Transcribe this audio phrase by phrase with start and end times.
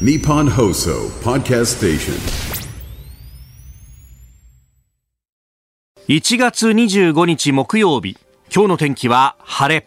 [0.00, 2.14] Nippon Hoso Podcast Station.
[6.08, 8.18] 1月25日木曜日
[8.52, 9.86] 今日の天気は晴れ。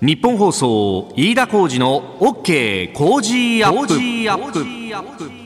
[0.00, 5.45] 日本放送飯田浩二の OK 工事アップ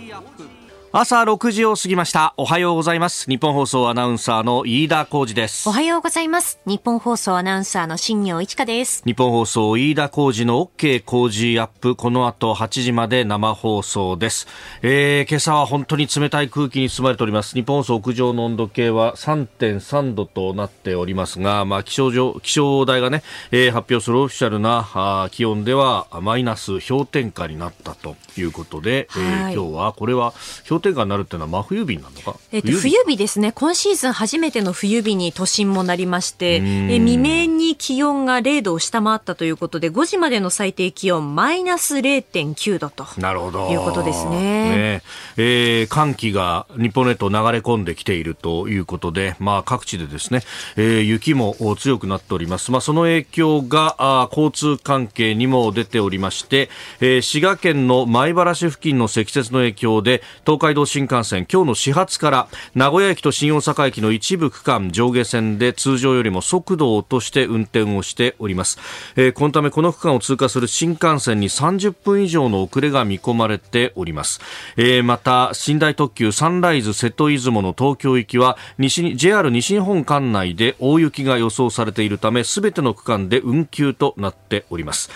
[0.93, 2.35] 朝6時を過ぎました。
[2.37, 3.31] おはようございます。
[3.31, 5.69] 日本放送アナウンサーの飯田浩二です。
[5.69, 6.59] おはようございます。
[6.67, 9.05] 日本放送アナウンサーの新業一華です。
[9.07, 11.95] 日本放送飯田浩二の OK 工事アップ。
[11.95, 14.49] この後8時まで生放送です、
[14.83, 17.55] えー、今朝は本当に冷たい空気に包まれております。
[17.55, 23.23] 日本放送屋上の温度計は3.3度となっておりますがまあ気象上気象台がね、
[23.53, 30.35] えー、発表するオフィシャルなあ気温ではマイナス氷点下になったということで、はい、えー、今日はこれは
[30.69, 33.17] 氷氷点下になるっていうのは真冬日なのか、えっと、冬日？
[33.17, 33.53] ですね。
[33.53, 43.69] 今シーズン初めての冬日に都心もなりましてえ未明に気温が0度を下回ったということで5時までの最低気温マイナス0.9度となるほど。
[43.71, 44.31] いうことですね。
[44.71, 45.03] ね、
[45.37, 50.43] えー、寒気が日本列島流れ込んできているということで、まあ、各地でですね、
[50.77, 56.71] えー、雪も強くなっております、まあ、その影響があ交通関係にも出ておりまして、
[57.01, 68.79] えー、滋賀県の米原市付近の積雪の影響で東海道新幹線今日の始発から名古屋駅と新大阪駅の一部区間上下線で通常よりも速度を落として運転をしております、
[69.17, 74.41] えー、このためこの区間を通過する新幹線に30分以上の遅れが見込まれております、
[74.77, 85.11] えー、また寝台特急サンライズ瀬戸出雲の東京行きは西 JR 西日本管内で大雪が予想されているため全ての区間で運休となっております。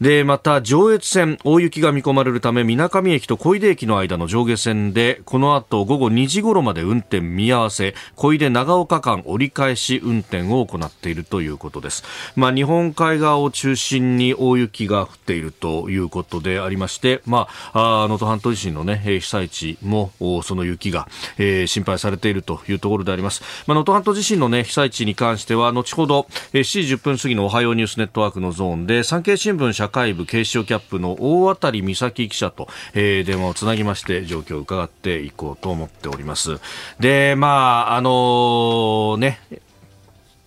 [0.00, 23.42] でまた上越線大雪が見込まれるため水上駅と小出駅の間の上下線でこの後午後2時頃まで運転見合わせ小出長岡間折り返し運転を行っているということです、まあ、日本海側を中心に大雪が降っているということでありまして、まあ、能登半島地震の、ね、被災地もその雪が、えー、心配されているというところであります。
[23.68, 36.60] 能登、まあ、半島地震の、ね、被災地に関しては後ほど7時10分過ぎのおはようニュースネットワークのゾーンで産経新聞社会部警視庁キャップの大当美咲記者と、えー、電話をつなぎまして状況を伺っていこうと思っております。
[36.98, 39.40] で、まあ、あのー、ね、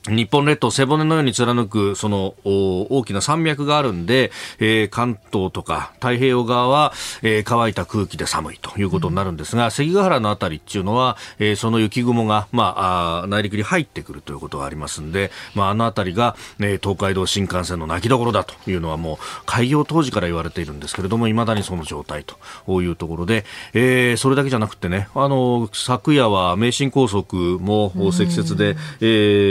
[0.09, 6.91] 日本列島背骨のように貫くその大きな山脈があるんで、えー、関東とか太平洋側は、
[7.21, 29.05] えー、乾いた空気で寒いということになるんですが、うん、関ヶ原のあたりっていうのは、えー、その雪雲が、まあ、あ内陸に入ってくるということがありますんで、まあ、あのあたりが、ね、東海道新幹線の泣きどころだというのはもう開業当時から言われているんですけれども、いまだにその状態というところで、えー、それだけじゃなくてね、あの、昨夜は名神高速も積雪で、うん、え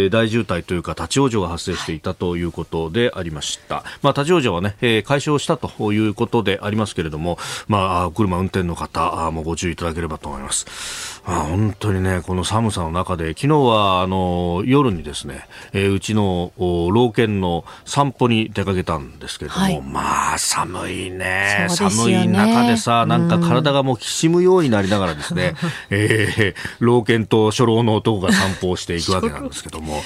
[0.08, 3.84] ー、大渋渋滞というか立ち往生が発生していたということでありました。
[4.02, 7.38] まあ、立ち往生はね、えー、解消したということでありますけれども、
[7.68, 11.12] まあ、車運転の方もご注意いただければと思います。
[11.24, 25.54] あ本当にね、この寒さの中で、昨日はあの夜にですね、えー、うちの老犬の散歩に出かけたんですけれども、はい、まあ寒いね、ね寒い中でさ、なんか体がもうきしむようになりながらですね、
[25.90, 30.02] えー、老犬と初老の男が散歩をしていくわけなんですけども、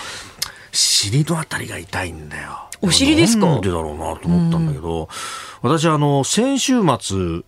[0.76, 2.62] 尻のあたりが痛いんだよ。
[2.82, 3.46] お尻ですか？
[3.46, 5.08] なんでだろうなと思ったんだけど、
[5.62, 7.42] 私、あの、先週末、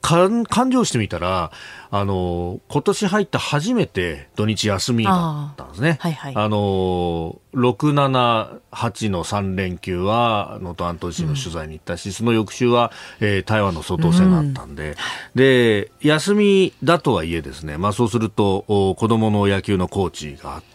[0.00, 1.52] 勘定してみたら、
[1.90, 5.98] あの、今年入った初めて土日休みだったんですね。
[6.00, 12.90] はいはい、あの、6、7、8の3連休は、能登半島地震の取材に行ったし、うん、その翌週は、
[13.20, 14.96] えー、台湾の総統選があったんで、うん、
[15.34, 20.71] で、休みだとはいえですね、まあそうすると、子供の野球のコーチがあって、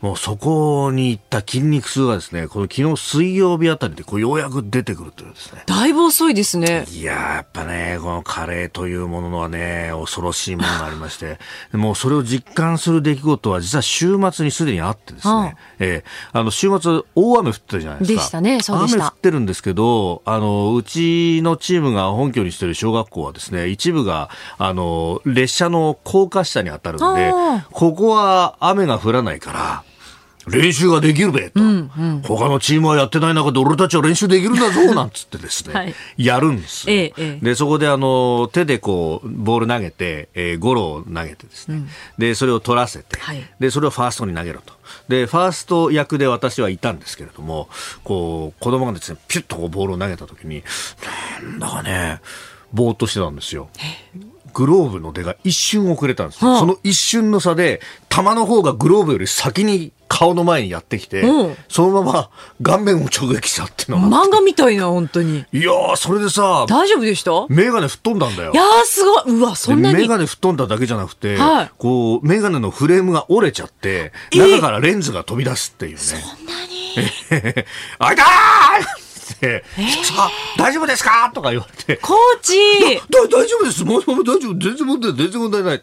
[0.00, 5.62] もうそこに行った筋肉痛がですね、この昨日水曜日あたりでこうようやく出てくるというですね。
[5.66, 6.84] だいぶ遅いですね。
[6.90, 11.38] いややっぱね、このカレーというものはね、恐ろしいものがありまして、
[11.72, 18.20] もうそれを実感する出来事は実は週末にすでにあってですね、ああえー、あの週末大雨降ってるじゃないですか。
[18.20, 18.96] でしたね、そうでした。
[18.98, 27.32] 雨降ってるんですけど、あの、うちのチームが本拠にしている小学校はですね、一部が、あの、列車の高架下に当たるんで、
[27.72, 29.84] ここは雨が降らないから、
[30.46, 41.88] 練習ができるべと、うんうん、他のチームはやってない中で俺たちは練習できるんだぞなんつってですね、 はい、やるんですええ、でそこであの手でこうボール投げて、えー、ゴロを投げてですね、うん、
[42.18, 44.74] でそれを取らせて、はい、でそれをファーストに投げろと。
[45.08, 47.68] でファースト役で私はいたんですけれども
[48.04, 50.62] こう子供がですねピュッとこうボールを投げた時に
[51.42, 52.20] なんだかね
[52.72, 53.68] ぼーっとしてたんですよ。
[54.54, 56.58] グローブの出が一瞬遅れたんですよ。
[56.58, 62.30] その一瞬の差で、球の方がグローブより先に顔の前にやってきて、うんそのまま
[62.62, 64.24] 顔面を直撃したっていうのが。
[64.24, 65.46] 漫画みたいな、本当に。
[65.52, 67.30] いやー、それでさ、大丈夫でした？
[67.48, 68.56] メガネ吹っ飛んだんだよい。
[68.56, 69.38] やー、すごい。
[69.38, 69.96] うわ、そんなに？
[69.96, 75.98] でメガネ吹っ飛んだだけじゃなくて、はいこう、メガネのフレームが折れちゃって、えー中からレンズが飛び出すっていうね。
[75.98, 77.64] そんなに？
[77.98, 79.64] あいたーって、
[80.04, 81.30] さあ、大丈夫ですか？
[81.34, 82.54] とか言われて、コーチ
[83.10, 83.84] だ大丈夫です。
[83.84, 84.58] もう大丈夫。
[84.58, 85.24] 全然問題ない。
[85.24, 85.82] 全然問題ない。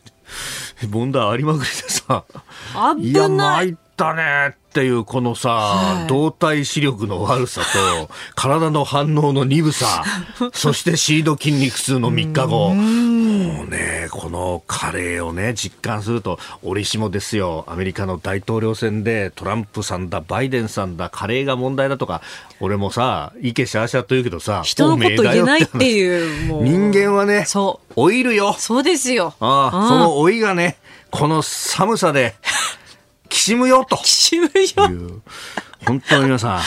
[0.89, 2.23] 問題ありまくりでさ。
[2.97, 3.67] いや、危ない。
[3.67, 10.03] 参ったねっていう、このさ、はい動体視力の悪さと、 体の反応の鈍さ、
[10.53, 12.73] そしてシード筋肉痛の3日後。
[12.73, 22.21] もうね、このカレーをね、実感すると、折しもですよ、アメリカの大統領選でトランプさんだ、バイデンさんだ、カレーが問題だとか、
[22.59, 25.83] 俺もさ、イケシャーシャーと言うけどさ、人のこと言えないってう。
[25.83, 26.63] いう。
[26.63, 28.55] 人間はね、そ老いるよ。
[28.57, 29.33] そうですよ。
[29.39, 30.77] ああ、その老いがね、
[31.11, 32.78] この寒さで、き
[33.49, 33.97] しむよと。
[34.03, 34.85] 渋いよ。
[34.85, 35.21] いう、
[35.85, 36.61] 本当に皆さん、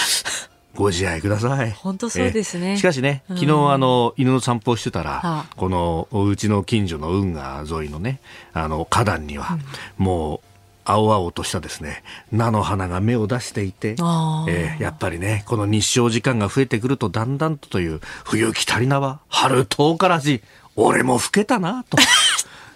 [0.75, 1.70] ご自愛ください。
[1.73, 2.73] 本当そうですね。
[2.73, 5.46] えしかしね、昨日あの、犬の散歩をしてたら、はあ。
[5.56, 8.20] この、お家の近所の運河沿いのね、
[8.52, 9.58] あの、花壇には、
[9.99, 10.40] もう、
[10.84, 12.02] 青々としたですね、
[12.32, 20.43] 菜の花が芽を出していて、えーやっぱりね、この日照時間が増えてくるとだんだんとという、冬来たりなは、春遠からず、
[20.75, 21.99] 俺も老けたな、と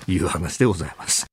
[0.06, 1.26] いう話でございます。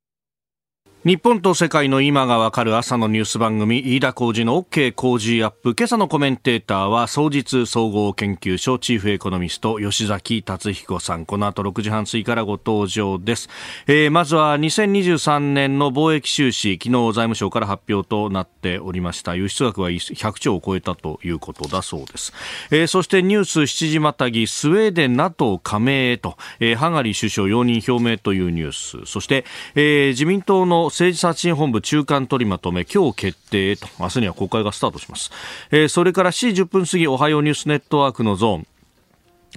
[1.04, 5.74] 日本と世界の今がわかる朝のニュース番組、飯田浩二の OK 工事アップ。
[5.78, 11.26] 今朝のコメンテーターは、総実総合研究所チーフエコノミスト、吉崎達彦さん。
[11.26, 13.50] この後6時半過ぎからご登場です。
[13.86, 19.34] えーまずは2023年の貿易収支、昨日財務省から発表となっておりました。
[19.34, 22.32] 輸出額は100兆を超えたということだそうです。
[22.70, 28.72] えーそしてニュース7時またぎ、スウェーデン NATO 加盟へと、えーハンガリー首相容認表明というニュー
[29.04, 29.04] ス。
[29.04, 35.32] そして、えー自民党の政治刷新本部中間取りまとめ、今日決定へと、明日には国会がスタートします。
[35.72, 38.66] えーそれから4時10分過ぎ、おはようニュースネットワークのゾーン。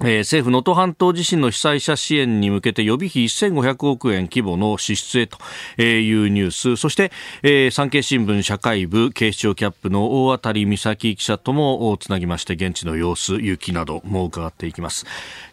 [0.00, 5.38] えー政府能登半島地震の被災者支援に向けて予備費1500億円規模の支出へと
[5.82, 6.76] いうニュース。
[6.76, 7.10] そして、
[7.42, 15.04] えー産経新聞社会部警視庁キャップの大当美咲記者ともつなぎまして現地の様子雪なども伺っていきます、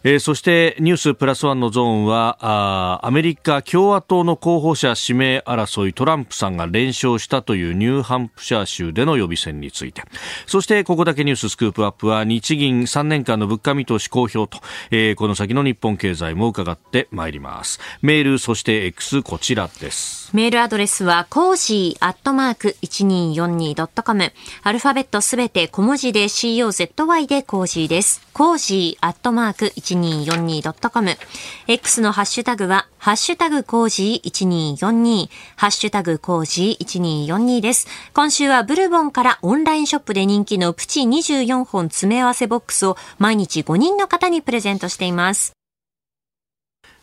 [0.04, 10.02] えーそしてニュースプラスワンのゾーンはあーアメリカ共和党の候補者指名争いトランプさんが連勝したというニューハンプシャー州での予備選について。
[10.46, 14.60] そしてここだけニューススクープアップは日銀3年間の物価見通し公表と、
[14.90, 24.32] えーこの先の日本経済も伺ってまいりますメールそして X こちらですメールアドレスは、コージーアットマーク 1242.com。
[24.64, 28.26] アルファベットすべて小文字で COZY でコージーです。
[28.32, 37.86] cozy アットマーク 1242.com。X のハッシュタグは、ハッシュタグ cozy 1242、ハッシュタグコージー1242です。
[38.12, 45.52] 今週はブルボンからオンラインショップで人気のプチ24本詰め合わせボックスを毎日5人の方にプレゼントしています。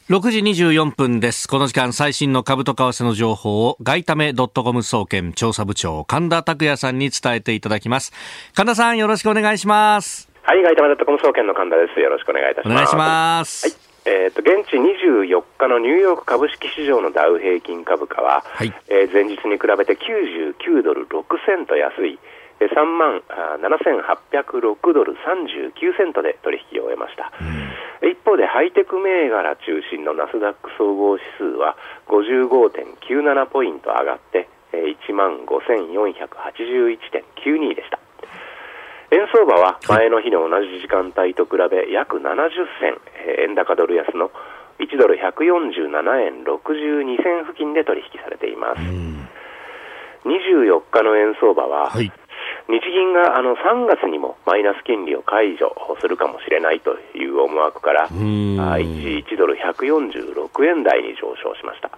[0.09, 1.47] 6時24分です。
[1.47, 8.11] この時間最新の株と為替の情報を外為ドットコム総研調査部長神田拓也さんに伝えていただきます。
[8.53, 10.29] 神田さんよろしくお願いします。
[10.41, 11.99] はい、外為ドットコム総研の神田です。
[12.01, 12.73] よろしくお願いいたします。
[12.73, 13.67] お願いします。
[13.67, 13.93] はい。
[14.05, 22.32] えっ、と、現地24日のニューヨーク株式市場のダウ平均株価は、はいえー前日に比べて99ドル6セント安い、えー
[22.67, 27.31] 3万あー7806ドル39セントで取引を終えました。
[28.05, 31.75] 一方でハイテク銘柄中心のナスダック総合指数は
[32.07, 37.99] 55.97ポイント上がって、えー1万5481.92でした。
[39.11, 42.49] 円相場は前の日の同じ時間帯と比べ約70
[42.81, 44.31] 銭、えー円高ドル安の
[44.79, 48.81] 1ドル147円62銭付近で取引されています。
[50.25, 52.11] 24日の円相場は、はい。
[52.69, 61.91] 日銀があの3月にもマイナス金利を解除するかもしれないという思惑から、あん1 1ドル146円台に上昇しました。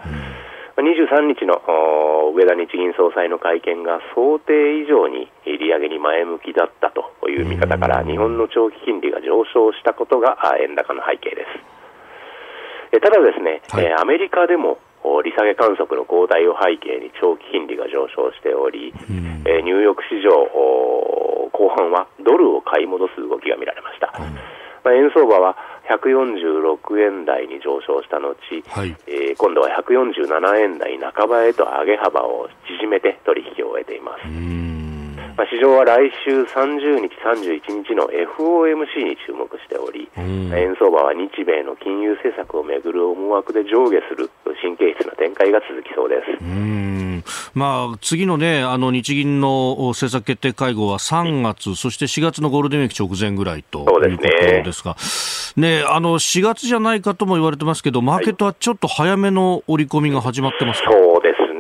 [0.75, 1.61] 23日の
[2.27, 12.97] お上田日銀総裁の会見が想定以上に利上げに前向きだったという見方から日本の長期金利が上昇したことがあ円高の背景です。
[12.97, 13.85] えただですね、はい。
[13.85, 18.91] えーアメリカでもお利下げ観測の後退を背景に長期金利が上昇しており、
[19.45, 24.11] えーニューヨーク市場お後半はドルを買い戻す動きが見られました。
[24.83, 25.57] まあ、円相場は
[25.89, 28.35] 146円台に上昇した後、
[28.69, 34.64] はいえー今度は147円台半ばへと上げ幅を縮めて取引を終えています。
[35.37, 44.29] まあ、市場は来週30日、31日の FOMC に注目しており、円相場は日米の金融政策をめぐる思惑で上下する
[44.61, 46.43] 神経質な展開が続きそうです。
[46.43, 47.23] うん。
[47.53, 54.95] まあ、次のね、あの日銀の政策決定会合は3月、そして4月のゴールデンウィーク直前ぐらいということですが、
[55.57, 61.01] ね、あの4月じゃないかとも言われてますけど、マーケットはちょっと早めの織り込みが始まってますか、はい、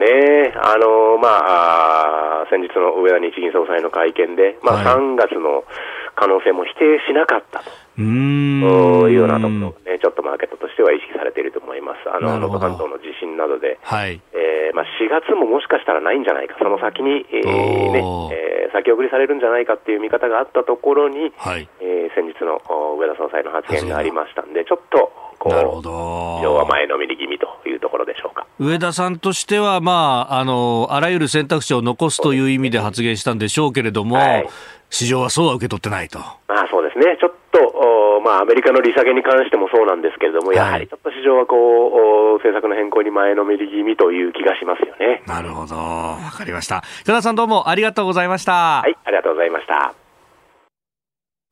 [0.05, 5.65] ね、あのまあ、先日の上田日銀総裁の会見で、まあ、3月の
[6.15, 7.71] 可能性も否定しなかったと。
[7.97, 8.61] うん。
[9.09, 12.09] いうようなところね、ちょっとマーケットとしては意識されていると思います。
[12.09, 22.59] あの、能登半島の地震などで、はい、えー、まあ、4月ももしかしたらないんじゃないか、その先に、えーねえー、先送りされるんじゃないかっていう見方があったところに、はい、えー、先日の
[22.99, 25.11] 上田総裁の発言がありましたんで、ちょっと、
[25.45, 28.47] こう、なるほど要は前のめり気味というところでしょうか。
[28.57, 34.49] 上田さんとしては、まあ、あの、あらゆる選択肢を残すという意味で発言したんでしょうけれども、はい、
[34.89, 36.17] 市場はそうは受け取ってないと。
[36.17, 37.15] まあそうですね。
[37.19, 45.21] ちょっと、まあアメリカの利下げに関してもそうなんですけれども、はい、やはりちょっと市場はこう、政策の変更に前のめり気味という気がしますよね。
[45.27, 45.75] なるほど。
[45.75, 46.81] わかりました。
[47.05, 48.81] 加田さんどうもありがとうございました。
[48.81, 50.04] はい、ありがとうございました。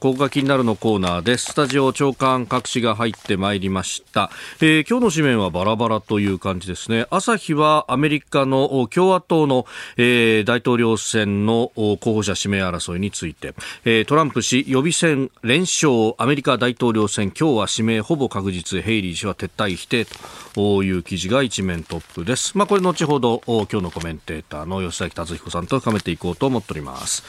[0.03, 1.53] ここが気になるのコーナーです。
[1.53, 4.31] スタジオ長官各紙が入ってまいりました。
[4.60, 7.05] えー、今日の紙面はバラバラという感じですね。
[7.10, 13.55] 朝日はアメリカの共和党の、えー、大統領選の候補者指名争いについて、
[13.86, 20.05] えー、トランプ氏予備選連勝アメリカ大統領選今日は指名ほぼ確実ヘイリー氏は撤退否定
[20.53, 22.57] という記事が一面トップです。
[22.57, 27.24] まあこれ後ほど今日のコメンテーターの吉崎達彦さんと深めていこうと思っております。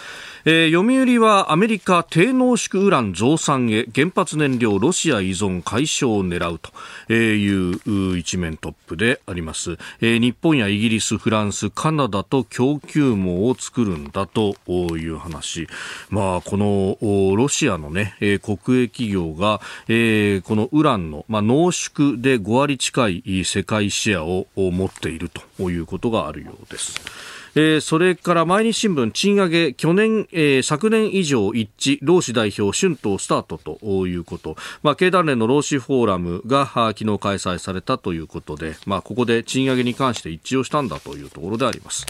[0.47, 14.54] えー、読売はアメリカ低濃縮ウラン増産へ原発燃料ロシア依存解消を狙うという一面トップであります、日本やイギリス、フランス、カナダと供給網を作るんだと
[14.97, 15.68] いう話、
[16.09, 16.97] まあ、この
[17.37, 27.34] ロシアの、ね、国営企業が、このウランの、濃縮で5割近い世界シェアを持っているということがあるようです。
[27.56, 42.06] えー、それから毎日新聞賃上げ去年、えー、昨年以上一致労使代表春闘スタートということ、まあ、経団連の労使フォーラムが昨日開催されたということで、まあ、ここで賃上げに関して一致をしたんだというところであります。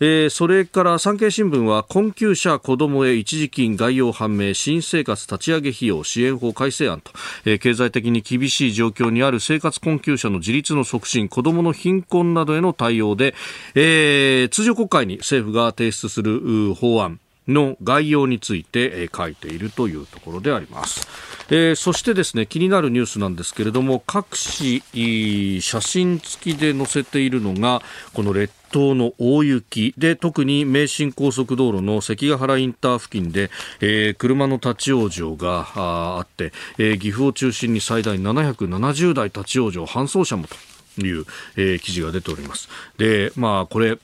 [0.00, 7.12] えー、それから産経新聞は困窮者子どもへ一時金概要判明新生活立ち上げ費用支援法改正案と、
[7.44, 13.34] えー、経済的に厳しい状況にある生活困窮者の自立の促進子どもの貧困などへの対応で、
[13.74, 21.08] えー、通常国会に政府が提出する法案の概要について、えー、書いているというところであります。
[21.50, 41.24] えー、そしてですね気になるニュースなんですけれども各紙写真付きで載せているのがこの列島の大雪で特に名神高速道路の関ヶ原インター付近で、えー、車の立ち往生があって、えー、岐阜を中心に最大770台立ち往生搬送車もという、
[41.56, 42.68] えー、記事が出ております。
[42.98, 43.98] で、まあこれ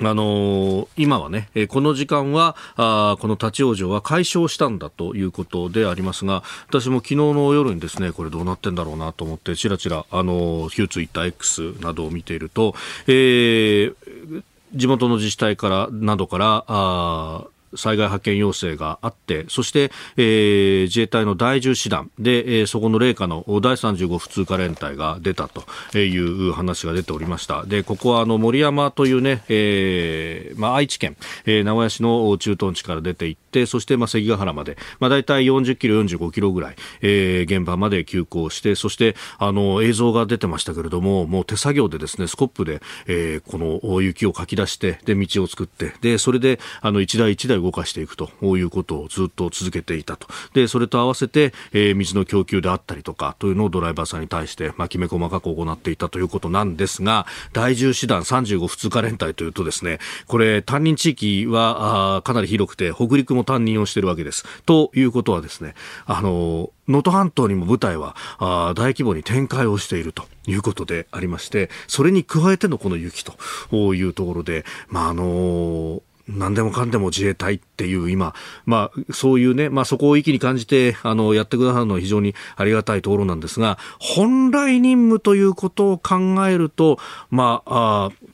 [0.00, 12.74] あのー、今はね、この時間はあこの立ち往生は解消したんだということでありますが私も昨日の夜にですねこれどうなってんだろうなと思ってちらちらあの旧ツイッター X などを見ていると、
[13.06, 14.42] えー、
[14.74, 17.44] 地元の自治体からなどからあ
[17.76, 27.64] 災害派遣要請があって、そして、えー、自衛隊の第10師団で、えー、そこの霊下の第35普通科連隊が出たという話が出ておりました。
[27.64, 31.16] で、ここはあの森山というね、えー、まあ愛知県、
[31.46, 50.28] えー、名古屋市の駐屯地から出ていって、そしてまあ関ヶ原まで、まあ大体40キロ、45キロぐらい、えー、現場まで急行して、そしてあの映像が出てましたけれども、もう手作業でですね、スコップで、えー、この雪をかき出して、で、道を作って、で、それであの一台一台動かしていくということをずっと続けていたと。
[50.52, 64.44] で、それと合わせて、えー、水の供給であったりとかというのをドライバーさんに対して、まあ、きめ細かく行っていたということなんですが、第10師団35普通科連隊というとですね、これ、担任地域はあかなり広くて、北陸も担任をしているわけです。
[64.66, 65.74] ということはですね、
[66.06, 86.16] あの能登半島にも部隊はあ大規模に展開をしているということでありまして、それに加えてのこの雪というところで、まあ、あのー何でもかんでも自衛隊っていう今、まあ、そういうね、まあ、そこを意気に感じて、あの、やってくださるのは非常にありがたいところなんですが、本来任務ということを考
[86.48, 86.98] えると、
[87.30, 88.33] まあ、あ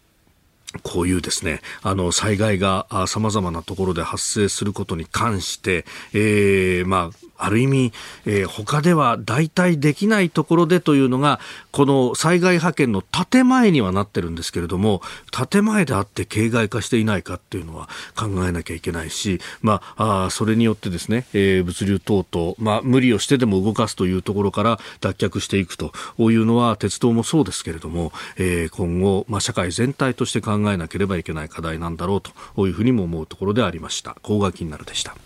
[0.82, 7.92] こういうですね、あの、災害が様々なところで発生することに関して、えー、まあ、ある意味、
[8.26, 11.40] えー、他では代替できないところでというのが、
[11.72, 15.00] この災害派遣の建前にはなってるんですけれども、
[15.50, 34.16] 建前であって形骸化していないかっていうのは考えなきゃいけないし、まあ、あそれによってですね、えー、物流等々、まあ、無理をしてでも動かすというところから脱却していくというのは、鉄道もそうですけれども、えー、今後、まあ、社会全体として考ええなければいけない課題なんだろうというふうにも思うところでありました。
[34.22, 35.16] 高額になるでした。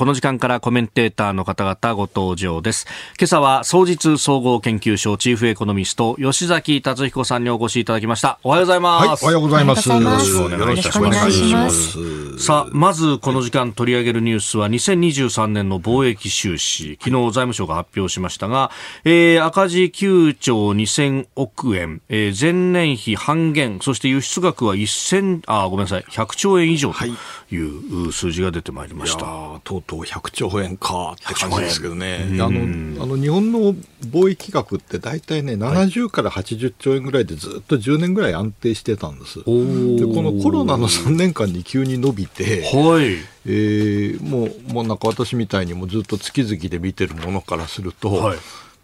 [0.00, 2.86] この時間からコメンテーターの方々ご登場です。
[3.18, 8.38] 今朝は総実総合研究所チーフエコノミスト吉崎達彦さんにお越しいただきました。
[8.42, 9.06] おはようございます。
[9.06, 9.90] はい、おはようございます。
[9.90, 12.38] よろしくお願いします。
[12.38, 16.96] さあ、まずこの時間取り上げるニュースは2023年の貿易収支。
[16.98, 18.70] 昨日財務省が発表しましたが、
[19.04, 27.14] えー、赤字9兆2000億円、えー、前年比半減、そして輸出額は1000、あ、ごめんなさい、100兆円以上とい
[27.58, 29.24] う数字が出てまいりました。
[29.24, 39.38] はいとうとう100兆円かって感じですけどね、あのあの日本の貿易額って大体ね、70から80兆円ぐらいでずっと10年ぐらい安定してたんです。
[39.38, 43.18] でこのコロナの3年間に急に伸びて、はい。
[43.46, 48.38] えー、もうもうなんか私みたいにもずっと月々で見てるものからすると、はい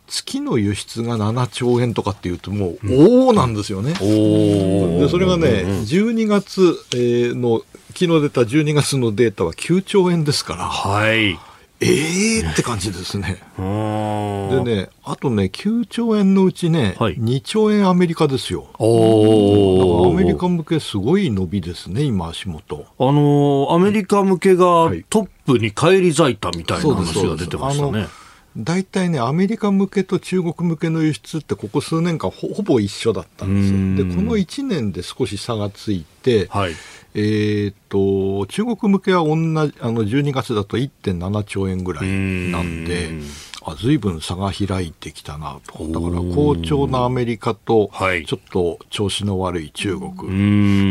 [0.07, 3.93] 月の輸出が7兆円とかっていうともう、おおなんですよね。
[3.95, 10.65] でそれがね、12月、えー、の昨日出た12月のデータは9兆円ですから。
[10.65, 11.39] はい。
[11.81, 13.39] ええー、って感じですね。
[13.59, 13.63] で
[14.65, 18.69] ね、あとね、9兆円のうちね、はい、2兆円アメリカですよ。
[18.79, 22.87] おアメリカ向けすごい伸びですね、今、足元。
[22.99, 24.65] あのー、アメリカ向けが
[25.11, 28.07] トップに返り咲いたみたいな話が出てましたね。
[28.57, 34.09] 大体ね、アメリカ向けと中国向けの輸出って、ここ数年間ほ、ほぼ一緒だったんですよ。
[34.09, 36.73] で、この1年で少し差がついて、はい、
[37.15, 43.11] えーと、中国向けは同じあの12月だと1.7兆円ぐらいなんで。
[43.67, 45.59] あ随分差が開いてきたな。
[45.67, 47.91] と、だから好調なアメリカと、
[48.27, 50.11] ちょっと調子の悪い中国、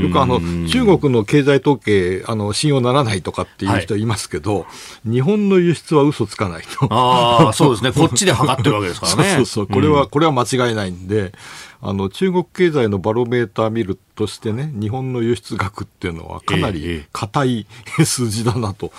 [0.03, 4.05] よくあの中国の経済統計、あの信用ならないとかっていう人い。
[4.05, 4.65] ますけど、は
[5.05, 6.87] い、日本の輸出は嘘つかないと。
[6.91, 9.23] あそうですね、こっちで測ってるわけですからね。
[9.23, 11.33] そうそうそう、これは、これは間違いないんで、
[11.87, 17.67] あの中国経済のバロメーター見るとしてね、日本の輸出額っていうのはかなり硬い
[18.03, 18.91] 数字だなと、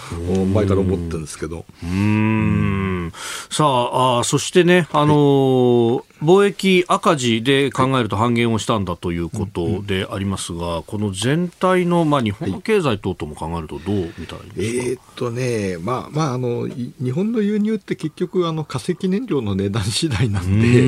[0.54, 1.64] 前から思ってるんですけど。
[1.82, 3.12] うん。
[3.50, 20.82] さああ、そしてね、あのー貿易赤字で考えると半減をしたんだということでありますが、この全体の、まあ、日本の経済等々も考えると、どう見たらいいですか、えー、っとね、まあまああの、日本の輸入って結局、あの化石燃料の値段次第なんで、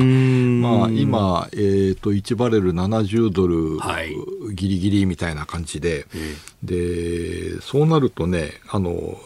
[0.67, 3.79] まあ、今、えー、っと1バレル70ドル、
[4.53, 6.05] ぎりぎりみたいな感じで、
[6.63, 9.17] でそうなるとねあの、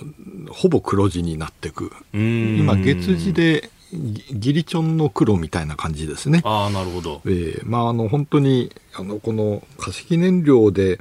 [0.50, 1.92] ほぼ黒字になっていく。
[2.14, 6.42] 今月次でギリチョンの黒みたいな感じですね。
[6.44, 11.00] あなるほど、えーまあ、あの本当にあのこの化石燃料で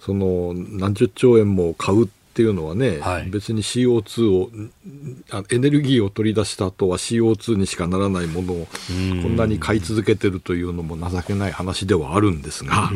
[0.00, 4.50] その何十兆円も買うっていうのはね、はい、別に CO2 を
[5.50, 8.66] エネルギーを取り出した後は CO2 にしかならないものを
[9.22, 12.90] こんなに買い続けてるというのも情けない話ではあるんですが、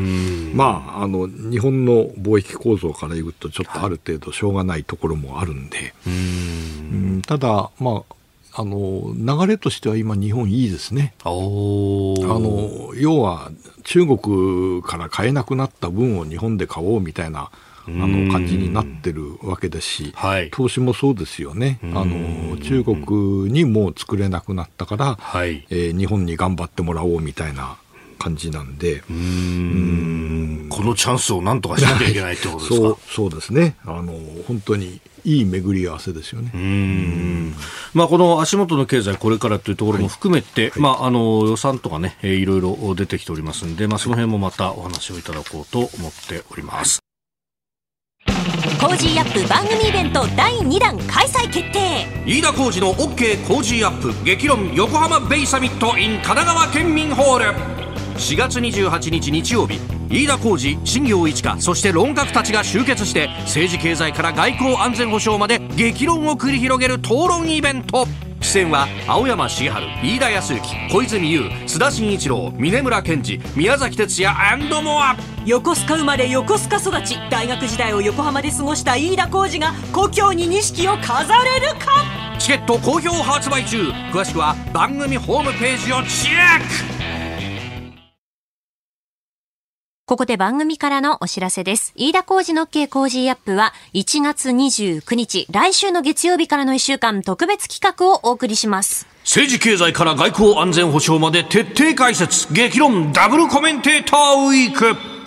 [0.53, 7.23] まあ、あの日本の貿易構造から言うとちょっとある程度しょうがないところもあるんで、うん。
[7.23, 8.15] ただ、まあ、
[8.61, 11.15] あの流れとしては今、日本いいですね。
[11.25, 13.51] あの要は
[13.85, 17.51] 中国から買えなくなった分を日本で買おうみたいな
[18.03, 27.77] あの感じになってるわけですし、はい、投資もそうですよね、あの中国にもう作れなくなったから、はい、えー、日本に頑張ってもらおうみたいな
[28.19, 30.67] 感じなんで、うん。
[30.69, 32.77] このチャンスをなんとかしなきゃいけないってことですか？
[32.77, 33.77] そうそうですね。
[33.85, 34.13] あの、
[34.47, 36.51] 本当にいい巡り合わせですよね。
[36.55, 37.55] うん。
[37.95, 45.91] まあ、この足元の経済、これからというところも含めて、はい、まあ、あの予算とかね、いろいろ出てきておりますんで、まあ、その辺もまたお話をいただこうと思っ
[46.29, 47.01] ております。
[48.81, 52.07] Cozy up 番組イベント第2弾開催決定。
[52.25, 54.25] 飯田浩司の OK Cozy up。
[54.25, 57.45] 激論横浜ベイサミット in 神奈川県民ホール。
[58.17, 60.00] 4月28日日曜日。
[60.11, 68.09] 飯田浩司新行市佳そして論客たちが集結して政治経済から外交安全保障まで激論を繰り広げる討論イベント。
[68.41, 75.15] 出演は青山繁晴飯田泰之小泉悠須田慎一郎峯村健司宮崎哲也モア
[75.47, 77.17] 横須賀生まれ横須賀育ち。
[77.31, 81.87] 大学時代を横浜で過ごした飯田浩二が故郷に錦を飾れるか？
[82.41, 83.91] チケット好評発売中。
[84.13, 87.30] 詳しくは番組ホームページをチェック
[90.11, 91.93] ここで番組からのお知らせです。
[91.95, 99.07] 飯田工事の OK 工事アップは1月29日、来週の月曜日からの1週間特別企画をお送りします。
[99.23, 105.20] 政治経済から外交安全保障まで徹底解説、激論ダブルコメンテーターウィーク。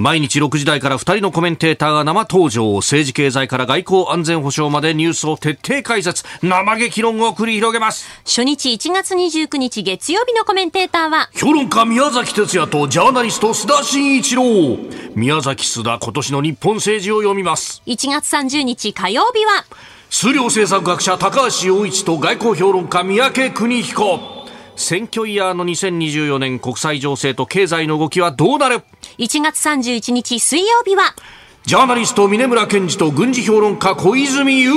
[0.00, 6.24] 毎日6時台から2人のコメンテーターが生登場政治経済から外交安全保障までニュースを徹底解説。
[6.40, 8.08] 生激論を繰り広げます。
[8.24, 14.78] 初日1月29日月曜日のコメンテーターは評論家宮崎哲也とジャーナリスト須田慎一郎。
[15.14, 17.82] 宮崎須田今年の日本政治を読みます。
[17.84, 19.66] 1月30日火曜日は
[20.08, 24.39] 数量政策学者高橋洋一と外交評論家三宅邦彦
[24.80, 28.82] 選挙イヤーの2024年国際情勢と経済の動きはどうなる
[29.18, 31.14] ？1月31日水曜日は？
[31.66, 34.72] ジャーナリスト峰村健二と軍事評論家小泉悠。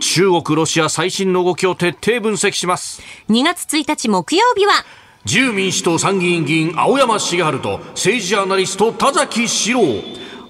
[0.00, 3.00] 中国ロシア最新の動きを徹底分析します。
[3.30, 4.84] 2月1日木曜日は？
[5.24, 9.80] 自由民主党参議院議員青山茂春と政治ジャーナリスト田崎史郎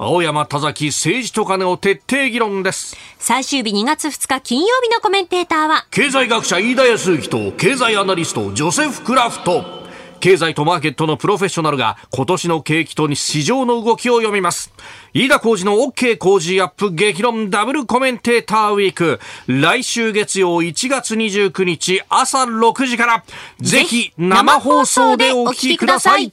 [0.04, 2.96] 青山田崎政治と金を徹底議論です。
[3.20, 9.80] 最終日2月2日金曜日のコメンテーターは経済学者飯田康之と経済アナリストジョセフ・クラフト。
[10.18, 14.72] 経済とマーケットのプロフェッショナルが今年の景気と市場の動きを読みます。
[15.14, 19.20] 飯田浩二の OK 工事アップ激論ダブルコメンテーターウィーク。
[19.46, 23.24] 来週月曜1月29日朝6時から。
[23.60, 26.32] ぜひ生放送でお聞きください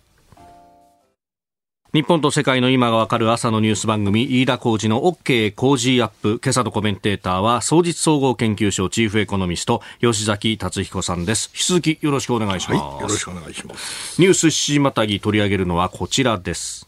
[1.92, 6.40] 日本と世界の今がわかる朝のニュース番組飯田浩二の OK 工事アップ。
[6.40, 11.50] 今朝のコメンテーターは総実総合研究所チーフエコノミスト吉崎達彦さんです。
[11.52, 14.22] 引き続きよろしくお願いします、はい、よろしくお願いします。
[14.22, 16.88] ニュース7時またぎ取り上げるのはこちらです。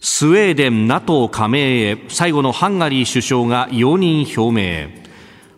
[0.00, 1.98] スウェーデン NATO 加盟へ。
[2.08, 5.03] 最後のハンガリー首相が容認表明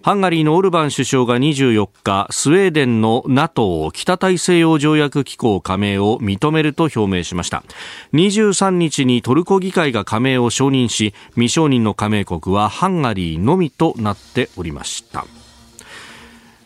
[0.07, 7.65] ハンガリーのオルバン首相が24日スウェーデンの NATO 北大西洋条約機構加盟を認めると表明しました
[8.13, 15.27] 23日にトルコ議会が加盟を承認し未承認の加盟国はハンガリーのみとなっておりました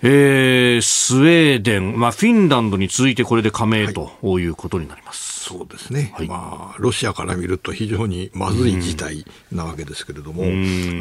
[0.03, 5.30] えー、スウェーデン、まあ、フィンランドに続いてこれで加盟ということになります。
[5.51, 10.47] そうですね、はい、まあ、ロシアから見ると非常にまずい事態なわけですけれども、あ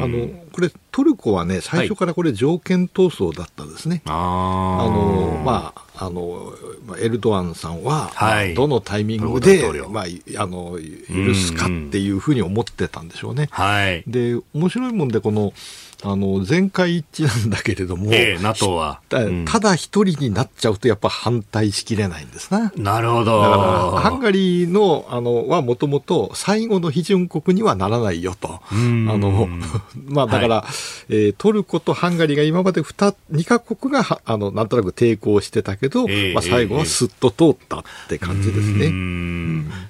[0.08, 4.02] のこれ、トルコはね、最初からこれ、条件闘争だったですね。
[4.06, 6.52] はい、あのまああの
[6.98, 10.04] エルドアンさんは、はい、どのタイミングで、まあ、
[10.42, 13.48] あの許すかっていうふうに思ってたんでしょうね。
[13.52, 15.52] はい、で面白いもんでこの
[16.02, 22.72] あの全会一致なんだけれども、えー、NATO は、ただ一人になっちゃうと、やっぱ反対しきれないんですな。
[22.76, 23.42] なるほど。
[23.42, 23.56] だか
[23.94, 28.60] ら、ハンガリーのあのはもともと最後の批准国にはならないよと。
[28.70, 29.48] あの
[30.08, 30.66] まあ、だから、は
[31.10, 38.90] い、えー、トルコとハンガリーが今まで 2, 2カ国があのなんとなく抵抗してたけど、えー、まあ、最後はすっと通ったって感じですね。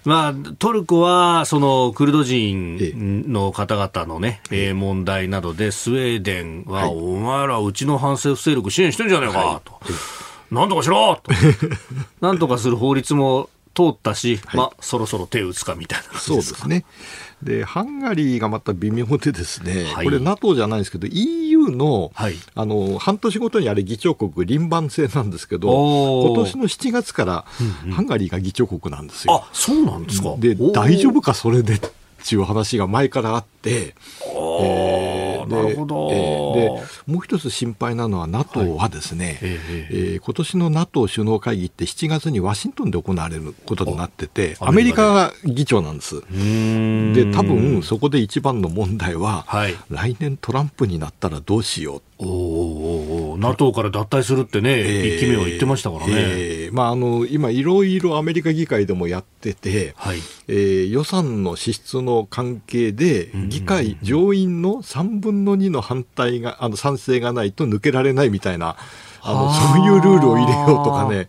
[0.04, 2.78] まあ、トルコはそのクルド人
[3.32, 9.80] の方々のね、えー、問題などでスウェーデンは、はい、お前らうちの反政府勢力支援してんじゃねえか、はい、と。
[10.50, 11.32] なんとかしろと。
[12.20, 16.84] なんとかする法律も通ったし、はい、まあ、そろそろ手を打つかみたいなそうですね。
[17.42, 25.68] で、ハンガリーがまた微妙でですね、はい、これ NATO じゃないですけど、EU の、はい、あの、半年ごとにあれ議長国輪番制なんですけど、
[26.26, 27.44] 今年の7月から
[27.92, 29.44] ハンガリーが議長国なんですよ。
[29.44, 30.34] あ、そうなんですか。
[30.38, 46.20] で、大丈夫か、それでっていう話が前からあって、えー、なるほど、えー、でもう一つ心配なのは NATO はですね、はい、えー、えー、今年の NATO 首脳会議って7月にワシントンで行われることになっててアメリカが議長なんです。
[46.20, 52.02] で多分そこで一番の問題は、はい、来年トランプになったらどうしよう。
[52.22, 53.09] おお
[53.40, 60.18] NATO から脱退するってね、えー、1期目は言ってましたからね、えー、まあ、あの今、いろいろアメリカ議会でもやってて、はい。
[60.48, 68.76] えー、予算の支出の関係で、議会上院の3分の2の反対が、あの賛成がないと抜けられないみたいな。
[69.22, 71.26] あのそういうルールを入れようとかね、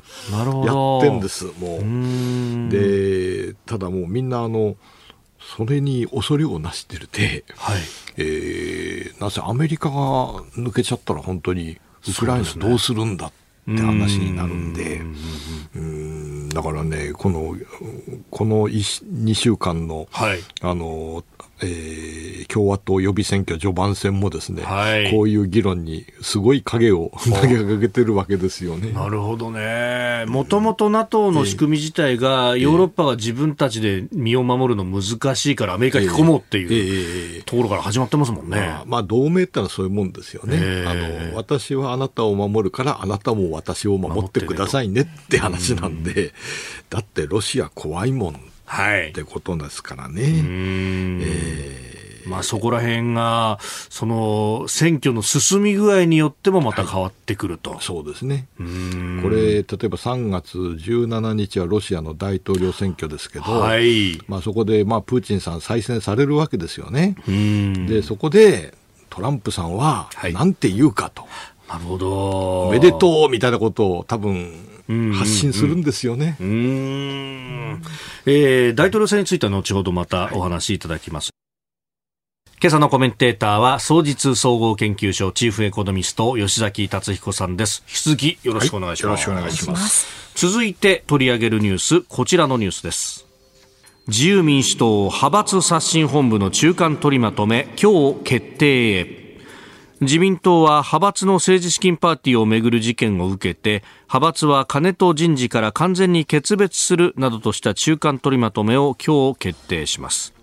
[0.65, 2.69] やってんです、もう。
[2.71, 4.77] で、ただもうみんなあの、
[5.39, 7.81] それに恐れをなしてるて、はい。
[8.17, 9.95] えー、なぜアメリカが
[10.55, 13.31] 抜けちゃったら本当にウクライナどうするんだっ
[13.65, 15.01] て話になるんで、
[15.75, 16.49] うん。
[16.49, 17.55] だからね、この
[18.29, 21.23] この2週間の,、はい、あの
[21.63, 28.91] えー、共和党予備選挙序盤戦もですね、はい、こういう議論にすごい影を投げかけてるわけですよね。
[28.91, 30.25] なるほどね。
[30.27, 38.57] もともと NATO の仕組み自体が、ヨーロッパが自分たちで身を守るの難しいからアメリカに引き込もうっていうところから始まってますもんね。
[38.57, 40.83] まあ、まあ、同盟ってのはそういうもんですよね。
[40.87, 46.33] あの私はあなたを守るからあなたも私を守ってくださいねって話なんで、
[46.89, 48.50] だってロシア怖いもん。
[49.09, 50.21] ってことですからね。
[50.23, 51.91] えー
[52.25, 57.71] まあ、そこら辺が、その選挙の進み具合によってもまた変わってくると。
[57.71, 58.47] はい、そうですね。
[58.57, 67.15] これ、例えば3月17日はロシアの大統領選挙ですけど、はい、まあ、そこで、まあ、プーチンさん再選されるわけですよね。
[67.87, 68.73] で、そこで、
[69.09, 71.25] トランプさんは、なんて言うかと。
[71.67, 72.67] なるほど。
[72.67, 74.70] おめでとうみたいなことを多分、
[75.13, 76.37] 発信するんですよね。
[76.39, 77.81] うん、
[78.25, 81.31] えー、大統領選については後ほどまたお話しいただきます。
[82.61, 87.83] 今朝のコメンテーターは、総実総合研究所チーフエコノミスト、吉崎達彦さんです。
[87.87, 89.27] 引き続きよろしくお願いします。
[89.27, 90.21] はい、よろしくお願いします。
[90.35, 93.25] 続いて取り上げるニュース、こちらのニュースです。
[94.07, 99.20] 自由民主党派閥刷新本部の中間取りまとめ、今日決定へ。
[100.01, 110.33] 自民党は派閥の政治資金パーティーをめぐる事件を受けて派閥は金と人事から完全に決別するなどとした中間取りまとめを今日決定します。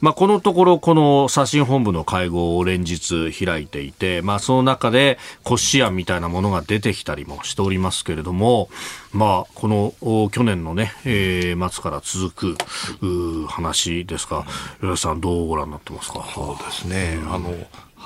[0.00, 8.70] まあ、このところ、この刷新本部の会合を連日開いていて、まあ、その中で骨子案みたいなものが出てきたりもしておりますけれども、
[9.12, 9.92] まあ、この
[10.30, 14.46] 去年のね、えー、末から続く話ですが、
[14.80, 16.26] 吉田さん、どうご覧になってますか？
[16.34, 17.54] そうですね、うん、あの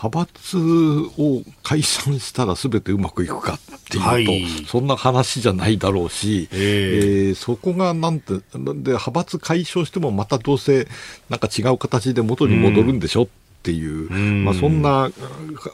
[0.05, 0.59] 派閥
[1.19, 3.59] を解散したらすべてうまくいくかっ
[3.91, 10.87] ていうと、はい、そんな話じゃないだろうし、えー、えー、そこがなんて、で派閥解消してもまたどうせ
[11.31, 13.29] なんか違う形で元に戻るんでしょ、うん
[13.65, 14.11] っていう、
[14.45, 15.11] まあ、そんな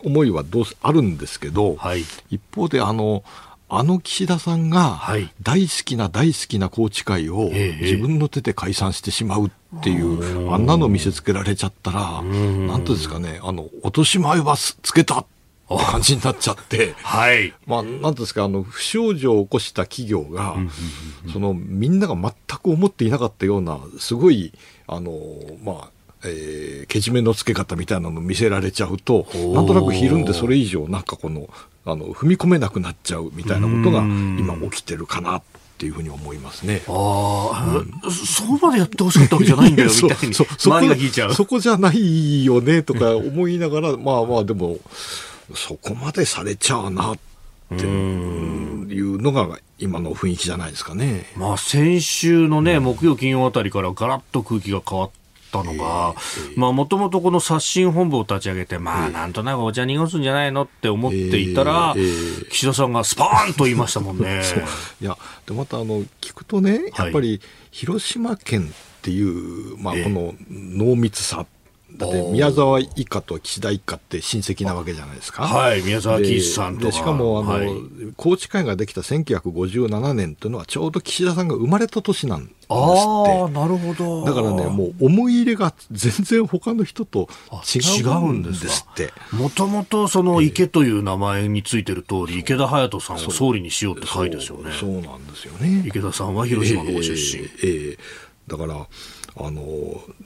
[0.04, 3.24] 思いはどうあるんですけど、はい、一方であの
[3.70, 5.00] あの岸田さんが
[5.42, 15.40] 大好きな大好きな宏池会を自分の手で解散してしまうっていう、あんなの見せつけられちゃったら、なんとですかね、あの、落とし前はつけたって
[15.78, 17.54] 感じになっちゃって、 はい。
[17.66, 20.56] まあ、なんですか、あの、不祥事を起こした企業が、
[21.32, 24.52] その、みんなが全く思っていなかったような、すごい、
[24.88, 25.12] あの、
[25.64, 25.90] まあ、
[26.24, 31.48] えー、けじめのつけ方みたいなのを見せられちゃうと、なんとなくひるんでそれ以上、なんかこの、
[31.86, 35.42] あの踏み込めなくなっちゃうみたいなことが今起きてるかなっ
[35.78, 36.82] ていうふうに思いますね。
[36.88, 36.92] あ
[37.54, 41.34] あ、うん、そこまでやってほしかったわけじゃないんだよ みたいに周りが引いちゃう。
[41.34, 44.78] そこじゃないよねとか思いながら、 まあまあでも、
[45.54, 47.18] そこまでされちゃうなっ
[47.70, 51.24] ていうのが今の雰囲気じゃないですかね。
[51.34, 55.10] まあ先週のね、木曜金曜あたりからガラッと空気が変わっ
[55.58, 56.14] ったのが、
[56.56, 61.94] まあもともとこの刷新本部を立ち上げて、まあなんとなくお茶濁すんじゃないのって思っていたら、
[62.50, 64.42] 岸田さんがスパーンと言いましたもんね。
[65.02, 71.44] いや、でまたあの、聞くとね、やっぱり広島県っていう、まあこの濃密さ
[71.96, 75.46] だって宮沢一家と岸田一家って親戚なわけじゃないですか。
[75.46, 77.70] はい、宮沢岸さんとしかもあの、はい、
[78.16, 82.70] 高知会ができた1957年というのはちょうど岸田さんが生まれた年なんですって。
[82.70, 84.24] あなるほど。
[84.24, 87.28] だからね、もう思い入れが全然他の人と
[87.74, 89.12] 違うんですって。
[89.32, 94.72] もともとその池という名前についてる通り、池田隼人さんを総理にしようって書いですよね。
[94.78, 95.84] そうなんですよね。
[95.86, 97.42] 池田さんは広島のご出身。
[97.42, 97.98] えー、えー、
[98.46, 98.86] だから、
[99.46, 99.62] あの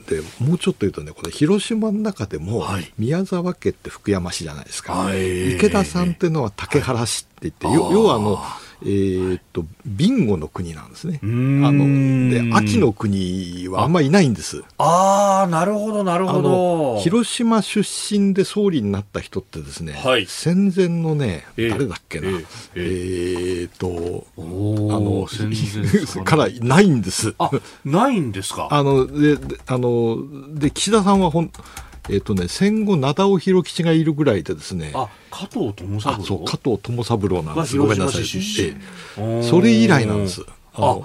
[0.08, 2.66] でもうちょっと言うとねこれ広島の中でも、
[2.98, 8.38] 宮沢家って福山市じゃないですか、はい、池田さんっていうのは竹原市って言って、はい、要はあの
[8.84, 11.20] えー、っとビンゴの国なんですね。
[11.22, 14.62] あので秋の国はあんまりいないんです。
[14.78, 17.00] ああなるほどなるほど。
[17.00, 25.52] 広島出身で総理になった人ってですね、はい、戦前のね、えー、誰だっけな、えー、えー、っとあの戦
[26.14, 27.34] 前 からないんです。
[27.38, 27.50] あ
[27.84, 28.68] ないんですか。
[28.70, 30.18] あのであの
[30.54, 31.50] で岸田さんはほん
[32.10, 34.92] えっ、ー、とね、戦後、灘尾弘吉がいるぐらいでですね。
[34.94, 36.24] あ、加藤智三郎？
[36.24, 37.76] そう、加藤智三郎なんです。
[37.78, 38.22] ごめんなさい。
[38.22, 38.76] え
[39.18, 40.44] え、それ以来なんです。
[40.74, 40.98] あ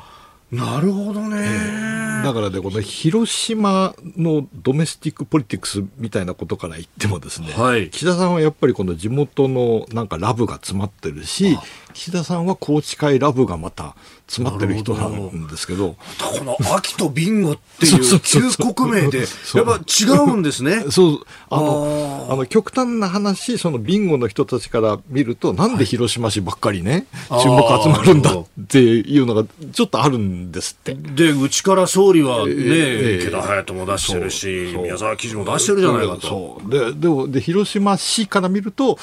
[0.51, 11.59] なるほどね、えー、だからね、この広島のドメスティックポリティクスみたいなことから言ってもですね、はい、岸田さんはやっぱりこの地元のなんかラブが詰まってるし、
[11.99, 13.93] 岸田さんは高知会ラブがまた
[14.27, 15.97] 詰まってる人なんですけど。
[16.37, 18.41] この秋とビンゴっていう旧
[18.73, 20.85] 国名で、やっぱ違うんですね。
[20.91, 30.93] そう、あの、あの極端な話、そのビンゴの人たちから見ると、なんで広島市ばっかりね、はい、注目集まるんだっていうのがちょっとあるんですって。
[30.93, 36.21] で、うちから総理はね、えー、池田隼人も出してるし、宮沢記事も出してるじゃないかと。
[36.21, 36.69] そう。
[36.69, 38.97] ででもで広島市から見ると、はい、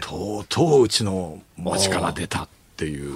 [0.00, 2.48] とうとううちの町から出た。
[2.80, 3.12] っていう、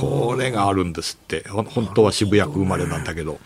[0.00, 3.40] これがあるんですって、本当は渋谷区生まれなんだけど。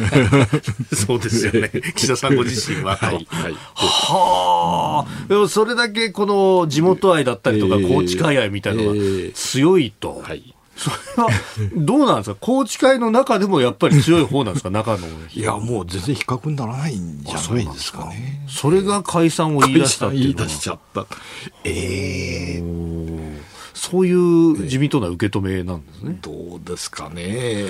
[0.96, 2.96] そうですよね、岸田さんご自身は。
[2.96, 9.00] はい、はい、はあ、でもそれだけこの地元愛だったりとか、高知海愛みたいなのが
[9.34, 10.22] 強いと。
[10.24, 11.30] はいそれは
[11.74, 18.46] どうなんですか、宏池会の中でもやっぱり強い方なんですか、中のいや、もう全然比較にならないんじゃないですかね。
[18.48, 21.06] それが解散を言い出したっていう言い出しちゃった。
[21.64, 23.40] ええー、
[23.74, 26.18] そういう自民党の受け止めなんですね。
[26.20, 27.64] どうですかね。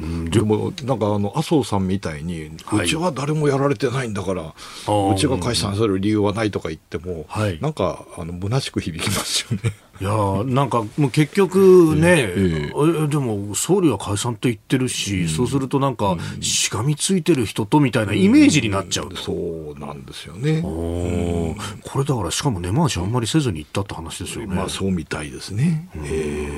[0.00, 9.72] うん、でも、なんかあの、麻生さんみたいに、うちは誰もやられてないんだから、うちが解散される理由はないとか言っても、はい、なんか、あの、虚しく響きますよね。
[10.00, 24.54] いやなんかもう結局ね、えー、でも総理は解散って言ってるし、うん、そうするとなんか、しがみついてる人とみたいなイメージになっちゃう、うん、そうなんですよね、これだからしかも根回しあんまりせずに行ったって話ですよね。
[24.54, 25.88] まあそうみたいですね。
[26.04, 26.48] え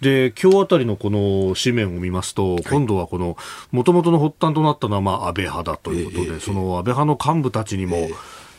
[0.00, 3.36] で今日あたりのこの紙面を見ますと、今度はこの
[3.70, 8.08] もともとの発端となったのはまあ安倍派だということで、その安倍派の幹部たちにも、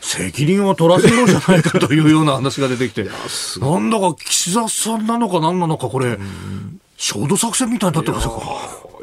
[0.04, 3.04] 責任を取らせようじゃないかというような話が出てきて、
[3.60, 6.18] なんだか岸田さんなのか何なのか、これ、
[6.98, 8.42] 焦土作戦みたいになってますよ。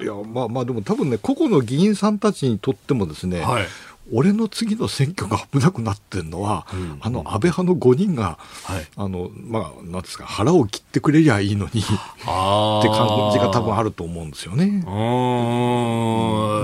[0.02, 3.68] いやまあまあでも多分ね個々の議員さんたちにとってもですね、はい、
[4.14, 11.90] 俺の次の選挙が危なくなってるのは、うん、あの安倍派の5人が、はい、あのまあ、なんですか腹を切ってくれりゃいいのにって
[12.26, 14.84] 感じが多分あると思うんですよね。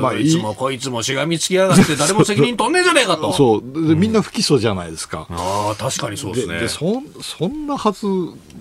[0.01, 3.31] まあ、いつもこいつもしがみつきやがって誰も責任取んねえじゃねえかと。
[3.33, 3.87] そう。
[3.87, 5.27] でみんな不起訴じゃないですか。
[5.29, 6.59] うん、ああ確かにそうですね。
[6.59, 7.01] でそ。
[7.21, 8.07] そんなはず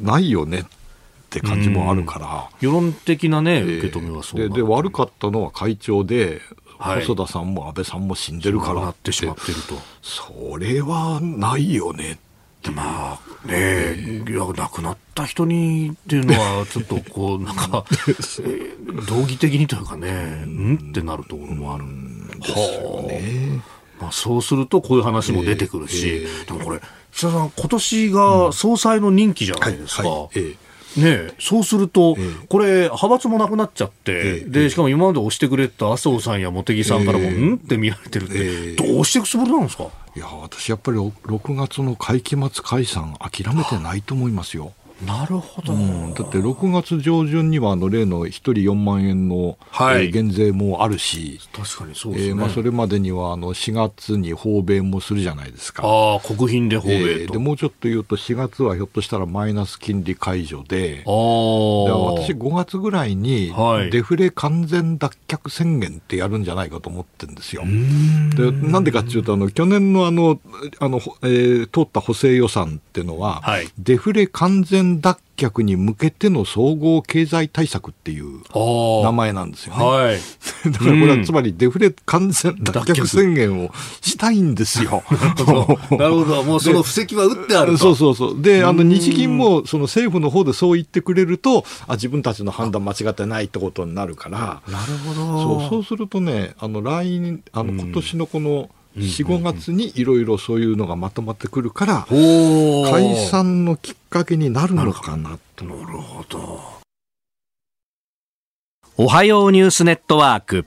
[0.00, 0.64] ないよねっ
[1.28, 6.40] て感じもあるから、世論的なね、受け止めはそうでで悪かったのは会長で、
[6.78, 9.74] はい、細田さんも安倍さんも死んでるからなってしまってると。
[10.02, 12.16] それはないよねっ
[12.62, 17.84] てまあねいや亡くなった人にっていうのはちょっとこうなんか
[19.08, 22.50] 道義的にというかねうんってなるところもあるんです
[22.82, 23.62] よね。
[24.00, 26.26] まあ、そうするとこういう話も出てくるし、えーえ。
[26.26, 26.80] ー、でもこれ、
[27.12, 30.02] 岸田さん、今年が総裁の任期じゃないですか。
[30.02, 30.10] はい。
[30.10, 30.28] はい。
[30.34, 30.56] えー
[30.96, 32.16] ね、そうすると、
[32.48, 39.88] これ、派閥もなくなっちゃって、でしかも今まで押してくれた麻生さんや茂木さんからも、うんって見られてるって、どうしていくつもりなんですか？
[40.16, 44.72] いや、私、やっぱり6月の会期末解散、諦めてないと思いますよ。
[45.04, 55.82] なるほど、うん、だって6月上旬にはあの例の1人4万円の、はい、えー、減税もあるし、確かにそうですね、えー、まあ、それまでにはあの4月に訪米もするじゃないですか。
[55.84, 63.52] あ国賓で訪米、えー、でもうちょっと言うと、4月はひょっとしたらマイナス金利解除で、あ私、5月ぐらいに
[63.90, 67.64] デフレ完全脱却宣言ってやるんじゃないかと思ってるんですよ。
[68.34, 70.40] でなんでかっていうと、あの去年のあの
[70.78, 78.42] あの、えー、通った補正予算っていうのは、はい、デフレ完全脱却に向けての総合経済対策っていう
[79.04, 79.84] 名前なんですよね。
[79.84, 80.18] はい、
[80.70, 83.70] だからこれはつまりデフレ完全脱却宣言を
[84.00, 85.02] したいんですよ。
[85.92, 86.42] なるほど。
[86.42, 88.42] もうその布石は打ってあるそうそうそう。
[88.42, 94.62] で、あの日銀もその政府の方でそう言ってくれると、あ自分たちの判断間違ってないってことになるから。
[94.68, 95.60] なるほど。
[95.60, 105.64] そうそうするとね、あの来年、あの今年のこの、4、5月にいろいろそういうのがまとまってくるから、解散のきっかけになるのかなと。
[105.64, 106.60] なるほど。
[108.96, 110.64] おはようニュースネットワーク。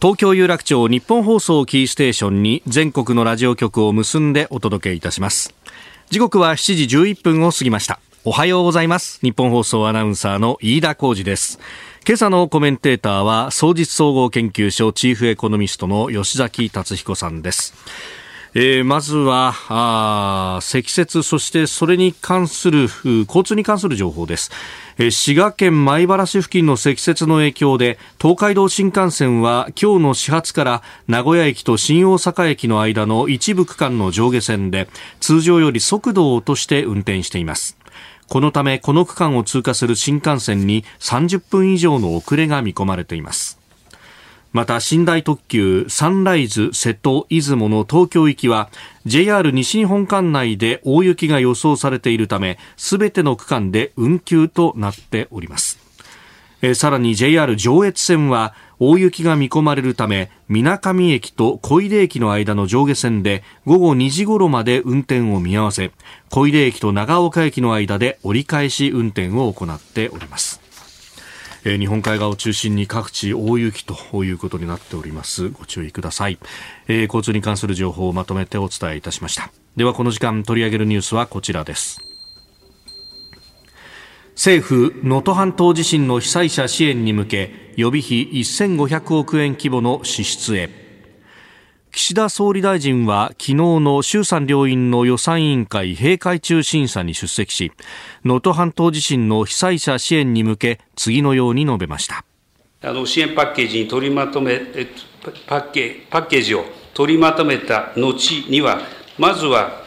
[0.00, 5.54] 東京有楽町日本放送キーステーションに全国のラジオ局を結んでお届けいたします。
[6.10, 8.00] 時刻は7時11分を過ぎました。
[8.24, 9.20] おはようございます。
[9.22, 11.60] 日本放送アナウンサーの飯田浩二です。
[12.04, 17.74] 今朝のコメンテーターは総実総合研究所チーフエコノミストの吉崎達彦さんです。
[18.54, 22.88] えー、まずはあ積雪そしてそれに関する
[23.26, 24.50] 交通に関する情報です、
[24.98, 34.86] え、滋賀県米原市付近の積雪の影響で東海道新幹線は今日の始発から名古屋駅と新大阪駅の間の一部区間の上下線で
[35.20, 37.78] 通常より速度を落として運転しています
[38.28, 43.58] このためこの区間を通過する新幹線に30分以上の遅れが見込まれています。
[44.52, 48.68] また寝台特急サンライズ瀬戸出雲の東京行きは
[49.06, 55.78] JR 西日本管内で大雪が予想されているためすべての区間で運休となっております。
[56.74, 65.92] さらに JR 上越線は大雪が見込まれるため水上駅と小出駅の間の上下線で午後2時頃まで運転を見合わせ
[66.30, 70.60] 小出駅と長岡駅の間で折り返し運転を行っております。
[71.64, 75.50] え日本海側を中心に各地大雪ということになっております。
[75.50, 76.40] ご注意ください、
[76.88, 79.52] えー、交通に関する情報をまとめてお伝えいたしました。
[79.76, 82.11] ではこの時間取り上げるニュースはこちらです。
[84.34, 90.70] 政府能登半島地震の被災者支援に向け予備費1500億円規模の支出へ。
[91.92, 97.70] 岸田総理大臣は昨日の衆参両院の予算委員会閉会中審査に出席し
[98.24, 102.24] 能登半島地震の被災者支援に向け次のように述べました。
[102.84, 104.60] あの支援パッケージに取りまとめ
[105.46, 106.64] パッケパッケージを
[106.94, 108.80] 取りまとめた後には
[109.18, 109.81] まずは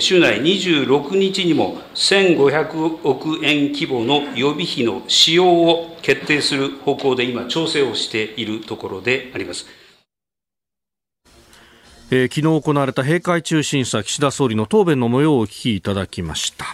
[0.00, 9.66] 週内26日にも1500億円規模の予備費の使用を決定する方向で今調整をしているところであります。
[12.10, 16.66] えー、昨日行われた閉会中審査岸田総理の答弁の模様をお聞きいただきました。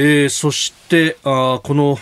[0.00, 1.96] えー、そしてあこの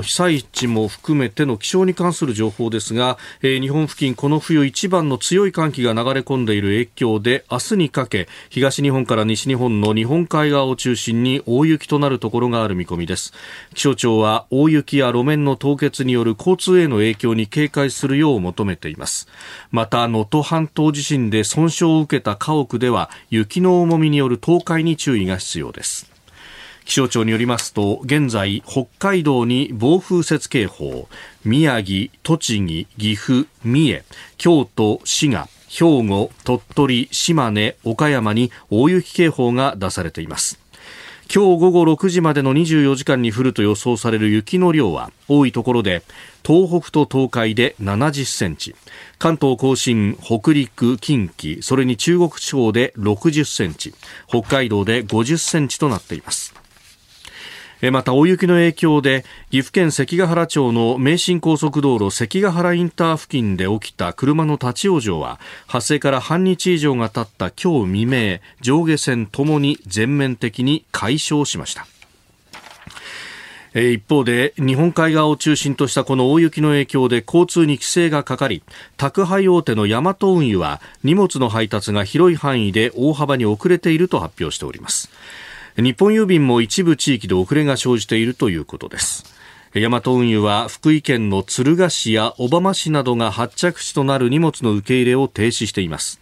[0.00, 13.34] 被災地も含めての気象に関する情報ですが、えー、日本付近この冬一番の強い寒気が流れ込んでいる影響で明日にかけ東日本から西日本の日本海側を中心に大雪となるところがある見込みです。
[13.74, 19.28] 気象庁は大雪や路面の凍結による交通への影響に警戒するよう求めています。
[19.70, 26.10] また能登半島地震で損傷を受けた家屋では雪の重みによる倒壊に注意が必要です。
[26.84, 31.08] 気象庁によりますと現在北海道に暴風雪警報
[31.44, 34.04] 宮城、栃木、岐阜、三重
[34.36, 40.58] 京都、滋賀兵庫、鳥取、島根、岡山に大雪警報が出されています。
[41.32, 46.02] 今日午後6時までの24時間に降ると予想される雪の量は多いところで
[46.44, 48.74] 東北と東海で70センチ
[49.20, 53.94] 関東甲信、北陸、近畿それに中国地方で60センチ
[54.26, 56.59] 北海道で50センチとなっています。
[57.90, 71.86] また大雪の影響で岐阜県関ヶ原町の名神高速道路関ヶ原インター付近で起きた車の立ち往生は発生から半日以上が経った今日未明上下線ともに全面的に解消しました。
[73.72, 78.64] 一方で日本海側を中心としたこの大雪の影響で交通に規制がかかり
[78.96, 85.08] 宅配大手のヤマト運輸は荷物の配達が広い範囲で大幅に遅れていると発表しております。
[85.76, 89.24] 日本郵便も一部地域で遅れが生じているということです。
[89.74, 96.20] ヤマト運輸は福井県の敦賀市や小浜市などが発着地となる荷物の受け入れを停止しています。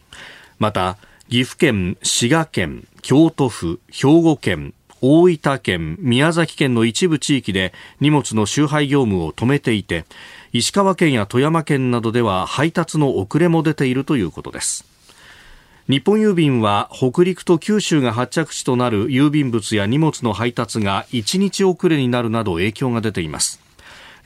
[0.59, 0.99] また
[1.30, 10.05] 岐阜県、滋賀県、京都府、兵庫県、大分県、宮崎県の一部地域で荷物の集配業務を止めていて
[10.53, 14.97] 石川県や富山県などでは配達の遅れも出ているということです。
[15.89, 23.59] 日本郵便は北陸と九州が発着地となる郵便物や荷物の配達が1日遅れになるなど影響が出ています。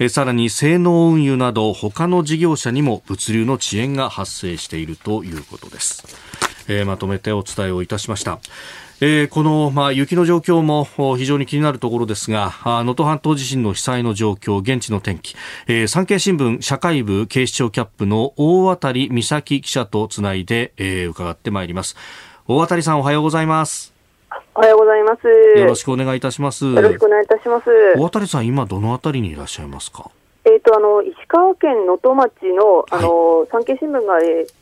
[0.09, 6.03] さらに性能運輸など他の事業者にも物流の遅延が発生しているということです、
[6.67, 8.41] えー、まとめてお伝えをいたしました。
[9.05, 10.85] えー、この、まあ、雪の状況も
[11.17, 15.35] 非常に気になるところですが能登半島地震の被災の状況現地の天気、
[15.67, 21.97] えー、産経新聞社会部警視庁キャップの大渡美咲記者とつないで、えー、伺ってまいります。
[22.47, 23.93] 大渡さんおはようございます。
[24.55, 25.27] おはようございます。
[25.59, 26.65] よろしくお願いいたします。
[26.65, 27.65] よろしくお願いいたします。
[27.97, 30.13] 大渡さん今どのあたりにいらっしゃいますか？
[30.45, 34.62] えっ、とあの石川県能登町のあの、はい、産経新聞が、えー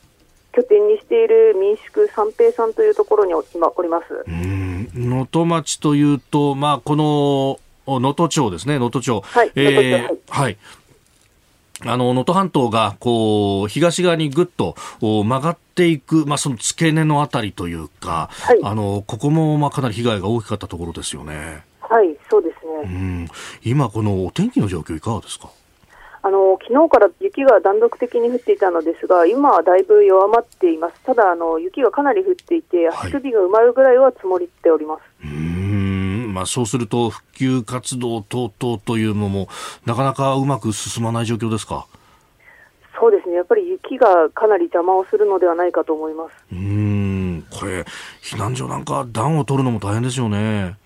[0.53, 9.21] 拠点にしている民宿三平さんというところに今おります能登町というと、まあ、この能登町ですね、能登町。
[9.21, 10.57] はい、えー、はい。
[11.87, 21.63] あの、能登半島が、こう、東側にぐっと曲がっていく、まあ、その付け根のあたりというか、はい、あの、ここも、まあ、かなり被害が大きかったところですよね。
[21.81, 22.73] はい、そうですね。
[22.85, 23.29] うん。
[23.65, 25.51] 今、このお天気の状況いかがですか？
[26.23, 30.95] あの昨日から雪が断続的に降っていたのですが、今はだいぶ弱まっています。
[31.05, 35.01] ただあの雪がかなり降っていて、足首が埋まるぐらいは積もっております。
[35.27, 39.49] はい、うんまあ、そうすると復旧活動等々というのも
[39.85, 41.87] なかなかうまく進まない状況ですか？
[42.99, 43.37] そうですね。
[43.37, 46.33] やっぱり雪がかなり邪魔をするのではないかと思います。
[46.53, 47.81] うん、これ
[48.23, 50.77] 避難所なんか暖を取るのも大変ですよね。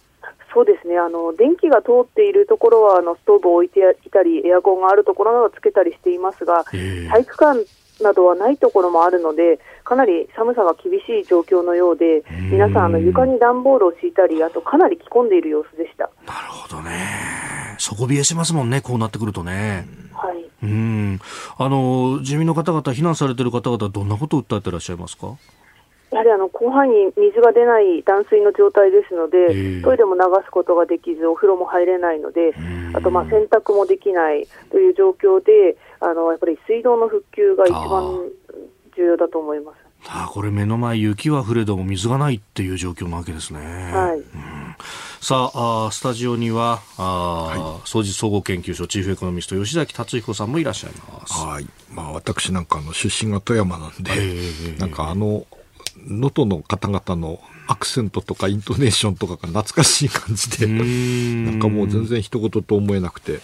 [0.54, 0.96] そうですね。
[0.96, 7.66] あの電気が通っているところはあのストーブを置いていたりエアコンがあるところなどつけたりしていますが、体育館
[8.02, 16.10] などはないところもあるのでかなり寒さが厳しい状況のようで皆さんあの床に段ボールを敷いたりあとかなり着込んでいる様子でした。
[16.26, 17.76] なるほどね。
[17.78, 19.86] 底冷えしますもんねこうなってくるとね。
[20.12, 20.44] はい。
[20.62, 21.20] うん。
[21.58, 25.36] あの住民の方々避難されている方々どんなことを訴えていらっしゃいますか？
[26.14, 32.54] やはりあの広範囲に水が出ない断水の状態ですので、トイレも流すことができず、お風呂も入れないので、
[32.94, 38.30] あとまあ洗濯もできないという状況で、あのやっぱり水道の復旧が一番
[38.96, 39.78] 重要だと思います。
[40.06, 43.58] あこれ目の前雪は降れども水がないっていう状況なわけですね。
[43.92, 44.24] はい、うん、
[45.20, 51.32] さあ、あスタジオには、あ、はい、総実総合研究所チーフエコノミスト吉崎達彦さんもいらっしゃいます。
[51.44, 51.66] はい。
[51.90, 54.12] まあ、私なんかの出身が富山なんで、
[54.78, 55.46] なんかあの、
[56.06, 63.40] 能登の方々のアクセントとかイントネーションとかが懐かしい感じで、なんかもう全然一言と思えなくて。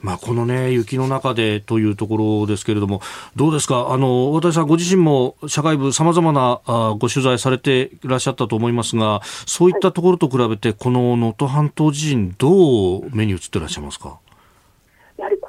[0.00, 3.00] まあ、このね、雪の中でというところですけれども、
[3.36, 14.18] どうですか、あの、大谷さんご自身も社会部様々なあご取材されていらっしゃったと思いますが、そういったところと比べて、この能登半島地震、どう目に映ってらっしゃいますか？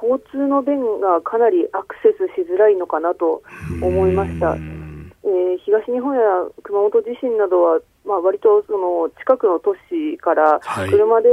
[0.07, 3.41] 交通の便がかなりアクセスしづらいのかなと
[3.81, 4.55] 思いました。
[4.55, 6.21] えー、東日本や
[6.63, 11.27] 熊本地震などは、まあ、割とその近くの都市から車で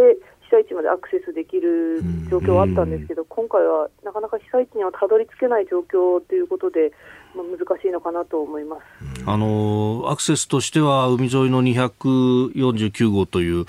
[0.49, 6.93] 被災地までアクセスできる状況はあったんですけど、今回はなかなか被災地にはたどり着けない状況ということで、
[7.35, 8.83] まあ、難しいのかなと思います。
[9.27, 13.67] あのアクセスとしては、海沿いの249号という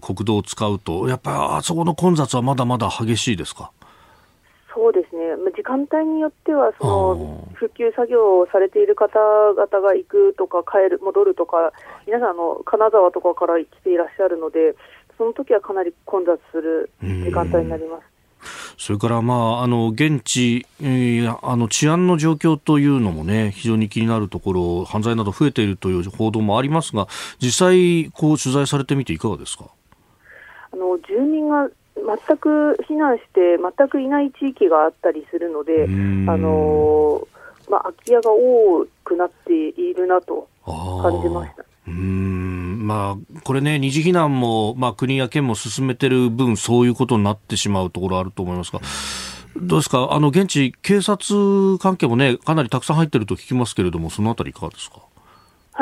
[0.26, 3.70] 道を使うと、やっぱりあそこの混雑はまだまだ激しいですか？
[4.74, 11.72] そうですね、時間帯によってはその復旧作業をされている方々が行くとか帰る、戻るとか、
[12.06, 14.74] 皆さんあの、金沢とかから来ていらっしゃるので、
[15.18, 18.04] その時はかなり混雑する時間帯になります。
[18.78, 27.06] それから、まあ、あの現地、えー、あの治安の状況というのもね、非常に気になるところ、犯罪など増えているという報道もありますが、
[27.40, 29.66] 実際、こう取材されてみて、いかがですか？
[30.72, 31.68] あの住民が
[32.26, 37.26] 全く避難して全くいない地域があったりするので、あの
[37.70, 41.64] まあ、空き家が多くなっているなと感じました。
[41.88, 42.86] うん。
[42.86, 48.80] まあ、これね、二次避難も、まあ、国や県も進めてる分、そういうことになってしまうところあると思いますが、
[49.56, 55.00] どうですか、あの現地、警察関係もね、かなりたくさん入ってると聞きますけれども、そのあたりいかがですか？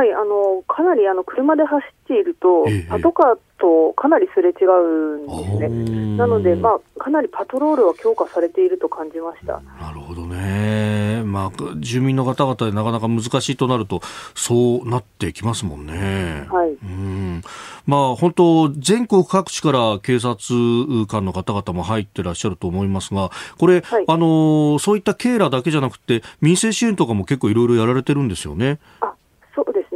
[0.00, 6.16] はい、あのかなりあの車で走っていると、パトカーとかなりすれ違うんですね。
[6.16, 9.60] なので、まあ、かなりパトロールは強化されていると感じました。
[9.78, 11.22] なるほどね。
[11.22, 14.00] まあ、住民の方々でなかなか難しいとなると、
[14.34, 16.46] そうなってきますもんね。
[16.50, 16.70] はい。
[16.70, 17.42] うん。
[17.86, 28.78] まあ、本当、全国各地から警察官の方々も入ってらっしゃると思いますが、これ、はい、あの、そういった警らだけじゃなくて、民生支援とかも結構いろいろやられてるんですよね。
[29.02, 29.12] あ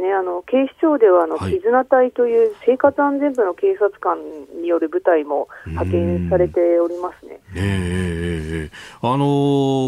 [0.05, 4.17] ねあの警視庁ではあの、はい、絆隊という生活安全部の警察官
[4.61, 7.39] による部隊も派遣されておりますね。
[7.55, 9.25] えー、あの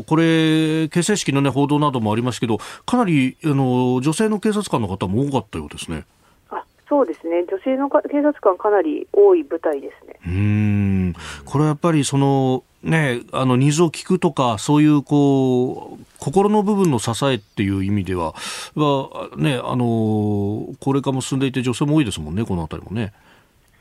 [0.01, 6.05] ー、これ、形成式の、ね、報道などもありますけど、かなり、あのー、女性の警察官の方も多かったようですね。
[6.49, 10.20] あそうですね、女性の警察官、かなり多い部隊ですね。
[10.26, 11.13] うん
[11.45, 18.34] これはやっぱりそのね、あのニーズを聞くとか、そういうこう心の部分の支えっていう意味では、
[18.76, 23.14] はね、あの高齢化も進んでいて、女性も多いですもんね、このあたりもね。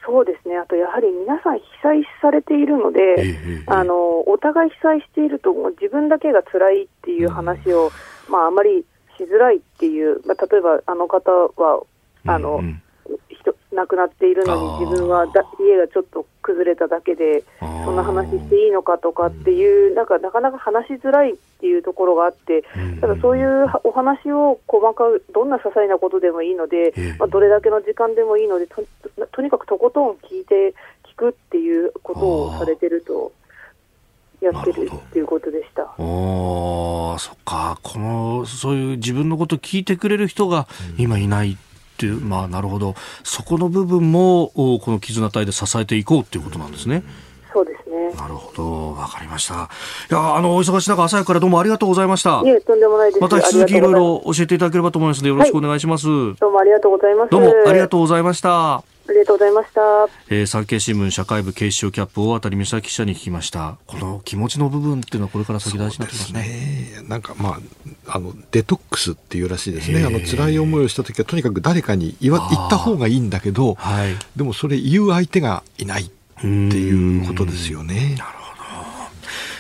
[0.05, 8.85] そうですね、あとやはり皆さん被災されているので、えー、あのお互い被災していると、もう自分だけが辛いっていう話を、うん、まあ、あまり
[9.19, 11.83] しづらいっていう、まあ、例えばあの方は、
[12.27, 12.83] あの、うんうん
[13.77, 22.65] 亡くなっているのに自分はだ家がちょっと崩れただけでそんな話していいのかとかっていうなんかなかなか話しづらいっていうところがあって
[23.01, 28.83] ただそういうお話を細かくどんな些細なことでもいいので、まあ、どれだけの時間でもいいのでと
[29.33, 30.75] とにかくとことん聞いて
[31.05, 33.33] 聞くっていうことをされてると。
[34.41, 35.95] やってるっていうことでした。
[35.99, 40.69] おそっか、このそういう自分のこと聞いてくれる人が
[40.99, 41.57] 今いないっ
[41.97, 42.95] ていう、まあ、なるほど、
[43.25, 47.03] そこの部分もこの絆隊で支えていこうということなんですね。
[47.53, 48.13] そうですね。
[48.15, 49.55] なるほど、わかりました。
[50.11, 52.43] いや、あの、お忙しい中、朝からどうもありがとうございました。
[52.45, 53.21] いえ、とんでもないです。
[53.21, 57.31] また引き続きいろいろ教えていただければと思いますので、よろしくお願いします、はい、どうもありがとうございます。
[57.31, 58.96] どうもありがとうございました。
[59.09, 59.81] ありがとうございました。
[60.29, 63.79] えー、産経新聞社会部警視庁キャップ大渡美咲記者に聞きました。
[63.87, 66.43] この気持ちの部分っていうのはこれから先大事になってますね。
[66.97, 67.61] すねなんかま
[68.07, 70.05] ああのデトックスっていうらしいですね。
[70.05, 78.17] あの辛い思いをした時はとにかく誰かに言わ言った方がいいんだけど、はい、でもそれ言う相手がいないっていうことですよね。
[78.19, 78.47] なるほど。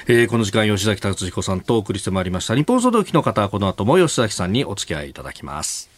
[0.09, 5.96] えー、この時間吉崎達彦さんとお送りしてまいりました日本総動機の方この後も吉崎さんにお付き合いいただきます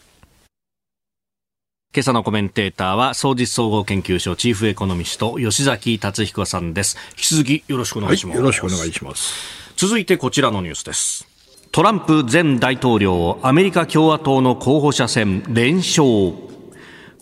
[1.95, 6.99] 今朝のコメンテーターは、総実総合研究所チーフエコノミスト、吉崎達彦さんです。
[7.13, 8.37] 引き続きよろしくお願いします。
[8.37, 9.73] はい、よろしくお願いします。
[9.75, 11.27] 続いてこちらのニュースです。
[11.73, 16.05] トランプ前大統領、アメリカ共和党の候補者選連勝。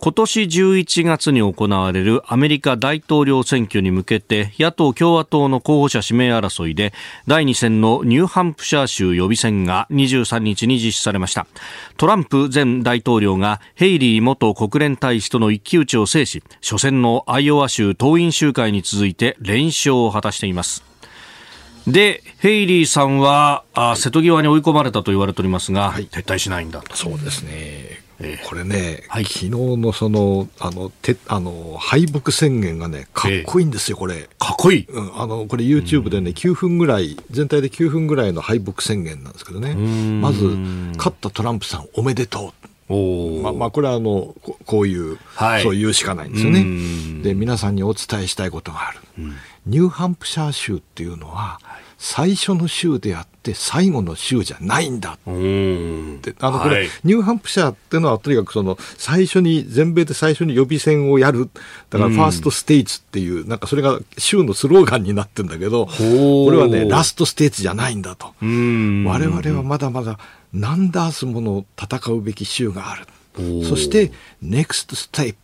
[0.07, 6.93] 今年11月に行われるアメリカ大統領選挙に向けて野党共和党の候補者指名争いで
[7.27, 11.49] 第2戦のニューハンプシャー州予備選が23日に実施されました
[11.97, 20.85] トランプ前大統領がヘイリー元国連大使との一騎打ちを制し初戦のアイオワ州党員集会に続いて連勝を果たしています
[21.89, 26.97] で、ヘイリーさんはあ瀬戸際に追い込まれたと言われておりますが、はい、撤退しないんだと。
[26.97, 28.06] そうですね。
[28.21, 34.29] えー、これね、はい、昨日のその、あの、てあの敗北宣言がね、かっこいいんですよ、これ。
[34.39, 39.75] かっこいい、うん、あの、これ YouTube でね、9分ぐらい、全体で9分ぐらいの敗北宣言なんですけどね。
[39.75, 40.45] まず、
[40.97, 42.67] 勝ったトランプさんおめでとう。
[42.89, 44.33] おままあ、これはあの
[44.65, 47.23] こういう、はい、そう言うしかないんですよね。
[47.23, 49.35] で皆さんにお伝えしたいことがある、うん、
[49.67, 51.59] ニューハンプシャー州っていうのは、
[52.09, 55.15] 最初の州であって最後の州じゃないんだ。
[55.15, 61.51] ってあのこれ、はい、ニューハンプシャーっていうのはとにかくその最初に全米で最初に予備選をやる。
[61.91, 65.93] だからファーストステージっていう、うなんかそれが州のスローガンになってるんだけどこ
[66.53, 68.35] れはねラストステージじゃないんだと。
[68.41, 70.21] 我々はまだまだ
[70.53, 73.07] 何ダースもの戦うべき州がある。
[73.65, 74.13] そして
[74.45, 75.35] NEXT STEP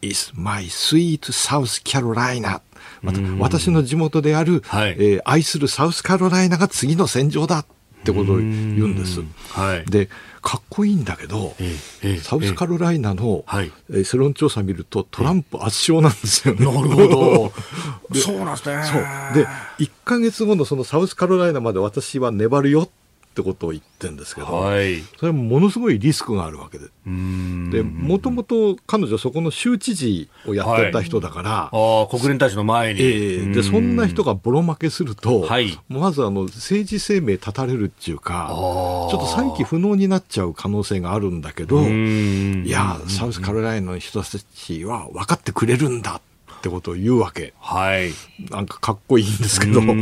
[0.00, 2.62] is my sweet South Carolina
[3.06, 7.66] また私の地元である、はい、えー、愛するサウスカロライナが次の戦場だっ
[8.04, 8.48] てことを言う
[8.88, 9.20] んです。
[9.50, 10.08] はい、で
[10.42, 13.44] かっこいいんだけど、ええ、サウスカロライナの、
[13.90, 16.64] え世論調査見るとトランプ圧勝なんですよね。
[16.64, 17.52] なるほど。
[18.14, 18.82] そうなんですね。
[18.84, 19.02] そう
[19.34, 19.48] で
[19.78, 22.88] 1か月後のそのサウスカロライナまで私は粘るよっ
[23.36, 26.86] ってことを言ってるんですけど、はい、それはものすごいリスクがあるわけで。
[27.04, 33.02] で、もともと彼女そこの州知事をやってた人だから、はい、あ国連大使の前に。
[33.02, 46.35] えー、で、そんな人がボロ負けすると、はい、まずあの政治生命絶たれるっていうか、ちょっと再起不能になっちゃう可能性があるんだけど、いや、サウスカロライナの人たちは分かってくれるんだって
[46.68, 47.54] ことを言うわけ。
[47.58, 48.12] はい。
[48.50, 49.80] なんかかっこいいんですけど。
[49.80, 49.92] で、え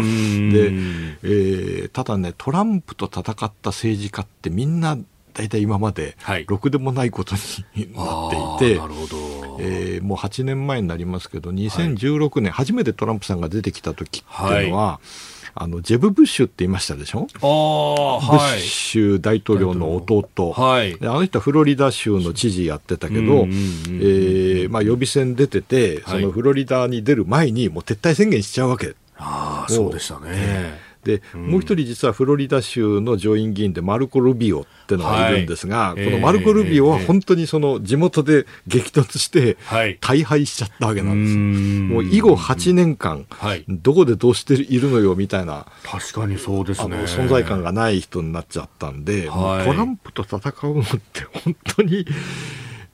[1.87, 4.99] ー、ただね、トランプと戦った政治家ってみんな
[5.35, 7.35] 大体今までろくでもないこと
[7.75, 17.29] になっていて、なるほどえー、もう8年前になりますけど2016年、はい、初めてトランプさんが出てきた時っていうのは、はいあのジェブ・ブッシュって言いましたでしょ？
[17.41, 23.47] あ、ブッシュ大統領の弟、はい、あの人はフロリダ州の知事やってたけど、
[23.91, 28.95] えまあ、予備選出てて、そのフロリダに出る前にもう撤退宣言しちゃうわけ。
[29.17, 30.84] あそうでしたね。
[31.05, 35.35] で、もう一人実はフロリダ州の上院議員でマルコ・ルビオっていうのがい。
[35.35, 39.57] るんですが、はい、このマルコ・ルビオは本当にその地元で激突して
[40.01, 41.37] 大敗しちゃったわけなんです。
[41.37, 43.27] もう以後8年間、
[43.69, 46.97] どこでどうしているのよみたいな、確かにそうですね。
[47.05, 52.07] 存在感がない人になっちゃったんで、はい、トランプと戦うのって本当に、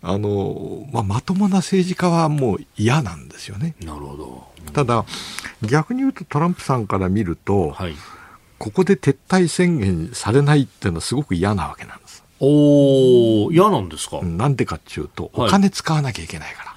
[0.03, 3.75] あの、まあ、まともな政治家はもう嫌なんですよね。
[3.81, 4.47] なるほど。
[4.73, 5.05] ただ、
[5.63, 7.95] 逆に言うとトランプさんから見ると、はい、
[8.59, 12.25] ここで撤退宣言されないっていうのはすごく嫌なわけなんです。
[12.39, 14.23] おお嫌なんですか？
[14.23, 16.71] なんでかっていうと、お金使わなきゃいけないから。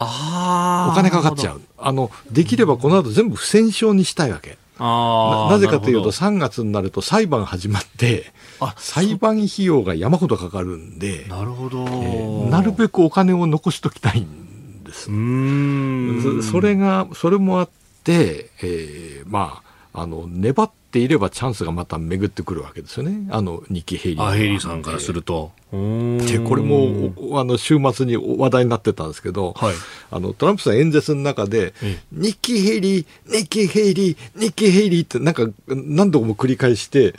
[0.00, 0.92] ああ。
[0.92, 1.62] お金かかっちゃう。
[1.78, 4.57] あの、できればこの後全部不戦勝にしたいわけ。
[4.78, 8.32] ななぜかというと3月になると裁判始まって
[8.76, 15.10] 裁判費用が山ほどかかるんでなるほど、えー、なるべくお金を残しときたいんです。
[15.10, 16.42] うん。
[16.42, 17.68] それがそれもあっ
[18.04, 19.62] て、えー、ま
[19.92, 23.28] ああの粘っていればチャンスがまた巡ってくるわけですよね。
[23.30, 25.52] あのニッキー・ヘイリーあヘイリーさんからすると。
[25.70, 29.74] でこれもあの週末に話題になってたんですけど、はい、
[30.10, 31.74] あのトランプさん演説の中で、
[32.10, 37.12] ニッキー・ヘイリー、ニッキー・ヘイリー、ニッキー・ヘイリーってなんか何度も繰り返して、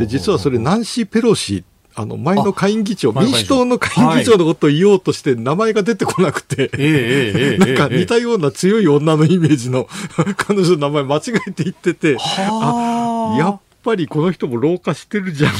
[0.00, 1.64] で実はそれナンシー・ペロシ
[1.94, 6.70] あの前の下院議長、民主党の下院議長のことを言おうとして、名前が出てこなくて、
[7.58, 9.86] なんか似たような強い女のイメージの
[10.36, 15.52] 彼女の名前間違えて言ってて、あやっぱりこの人も老化してるじゃん。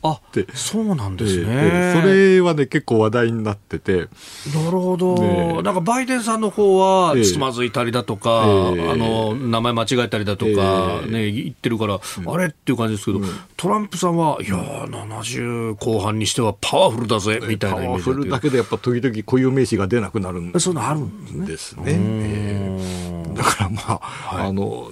[0.00, 0.46] あって。
[0.54, 4.08] そうなんですね、えー、それはね結構話題になってて。
[4.54, 21.84] なるほど、ね、なんかバイデンさんの方はつまずいたりだとか、えー、あの名前間違えたりだとか、えー、ね、言ってるから、うん、あれっていう感じですけど、うん、トランプさんはいや70後半にしてはパワフルだぜみたいなパワフルだけどやっぱ時々固有名詞が出なくなるんそうあるんですね。
[21.84, 23.34] ですね。
[23.34, 24.90] だからまあ、はい、あの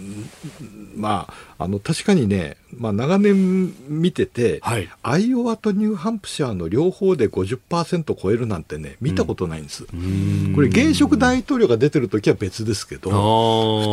[0.97, 9.87] まあ、あの確かにねまあ、長年見てて、はい、アイオワとニューハンプシャーの両方で50%超えるなんてね、見たことないんです。
[9.93, 13.11] うん、これ、現職大統領が出てるときは別ですけど、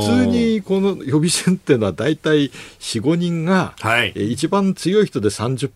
[0.02, 2.50] 普通にこの予備選っていうのは、大体
[2.80, 5.72] 4、5人が、はい、一番強い人で30%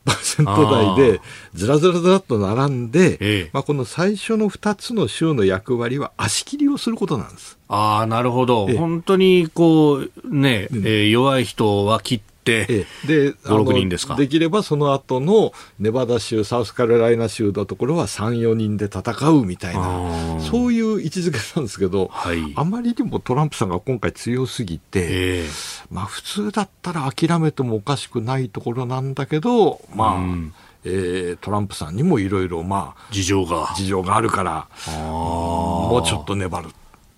[0.46, 1.22] 台で、
[1.54, 7.58] ずらずらずらっと並んで、ええ、まあ、この最初の2つの州の役割は足切りをすることなんです。
[7.70, 8.68] ああ、なるほど。
[8.68, 12.66] 本当に、こう、ね、えー、弱い人は切って、
[13.06, 14.16] で、5、6人ですか。
[14.16, 25.44] できればその後のネバダ州、サウスカロライナ州のところは3、4人で戦うみたいな、そういう位置づけなんですけど、はい、あまりにもトランプさんが今回強すぎて、
[25.92, 30.54] まあ普通だったら諦めてもおかしくないところなんだけど、まあ、うん
[30.86, 33.74] えー、トランプさんにもいろいろ、まあ、事情が。
[33.76, 36.70] 事情があるから、もうちょっと粘る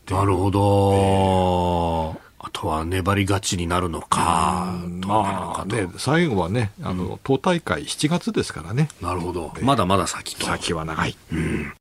[0.10, 2.16] なるほど。
[2.16, 4.76] えーあとは粘りがちになるのか、
[5.06, 8.90] まあね、最後はね、あの、党大会7月ですからね。
[9.02, 9.54] なるほど。
[9.62, 10.48] まだまだ先と。
[10.48, 11.16] 先は長い。
[11.32, 11.74] うん、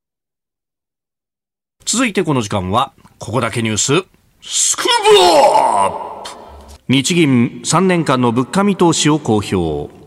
[1.87, 4.05] 続いてこの時間は、ここだけニュース、
[4.43, 4.91] スクープ
[5.25, 6.31] アップ
[6.89, 9.98] 日銀3年間の物価見通しを公表。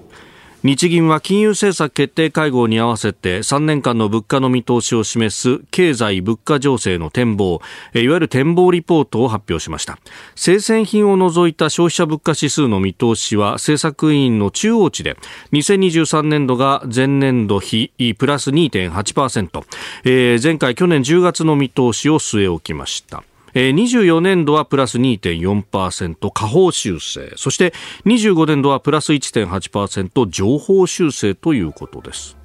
[0.63, 7.61] 日銀は金融政策決定会合に合わせて3年間の物価の見通しを示す経済物価情勢の展望
[7.95, 9.97] いわゆる展望リポートを発表しました。
[10.35, 15.17] 生鮮品を除いた消費者物価指数の見通しは政策委員の中央値で
[15.53, 19.65] 2023年度が前年度比プラス2.8%、
[20.03, 23.23] えー、前回去年10月の見通しを据え置きました。
[23.53, 27.33] 24年度はプラス2.4%下方修正。
[27.35, 27.73] そして
[28.05, 32.37] 25年度はプラス1.8%上方修正ということです。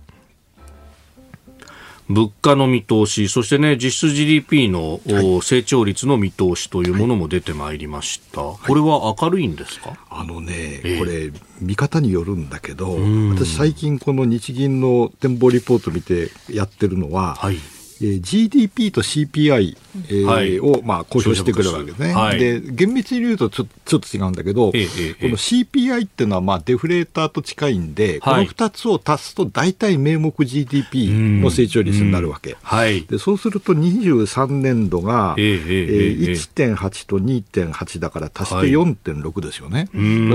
[2.08, 8.42] 物価の見通し、そしてね、実質 GDP の、はい、成長率の見通しというものも出てまいりました。
[8.42, 9.98] はい、これは明るいんですか？
[10.08, 10.52] あのね、
[10.84, 12.96] えー、これ、見方によるんだけど、
[13.34, 17.58] 私最近この日銀の展望リポート見てやってるのは、はい、
[18.02, 19.76] え GDP と CPI、
[20.08, 22.14] えーはい、を、まあ、公表してくるわけですね。
[22.14, 31.08] はい、で、厳密に言うとちょちょっと違うんだけど、ええ、この CPI っていうのは、まあ、デフレーターと近いんで、はい、この2つを足すと大体名目 GDP
[31.40, 32.56] の成長率になるわけ。
[32.62, 39.88] はい、でそうすると23年度が、えー、1.8と2.8だから足して4.6ですよね。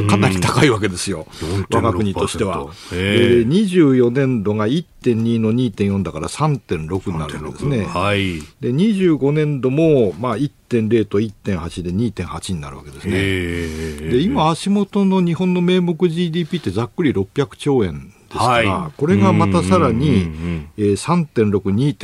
[0.09, 1.27] かなり高いわけですよ。
[1.69, 2.69] 我が国としては。
[2.93, 4.67] えー、24年度が
[5.01, 7.85] 1.2の2.4だから3.6になるわけですね。
[7.85, 13.13] はい、で25年度も、まあ、1.0と1.8で2.8になるわけですね。
[14.09, 21.49] で今、足元の日本の名目 GDP ってざっくり600兆円ですから、はい、これがまたさらに、えー、3.6、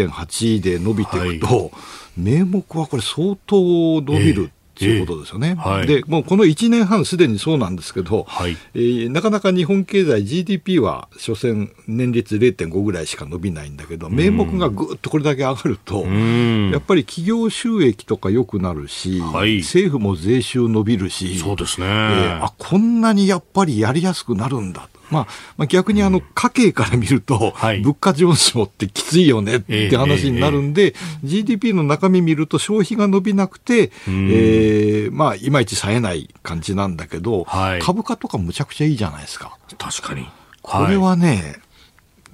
[0.10, 1.72] 2.8で伸びていくと、はい、
[2.18, 5.56] 名目はこれ相当伸びるということですよね。
[5.58, 25.28] えーはい、で、もうこの1年半すでにそうなんですけど、はい、えー、なかなか日本経済 GDP は所詮年率0.5ぐらいしか伸びないんだけど、名目がぐっとこれだけ上がると、やっぱり企業収益とか良くなるし、はい、政府も税収伸びるし、そうですね、えー、あこんなにやっぱりやりやすくなるんだまあ、
[25.58, 39.58] まあ、逆にあの家計から見ると、物価上昇ってきついよねって話になるんで、GDP の中身見ると消費が伸びなくて、えー、まあ、いまいち冴えない感じなんだけど、はい、株価とかむちゃくちゃいいじゃないですか。
[39.78, 40.28] 確かに。
[40.62, 41.62] これはね、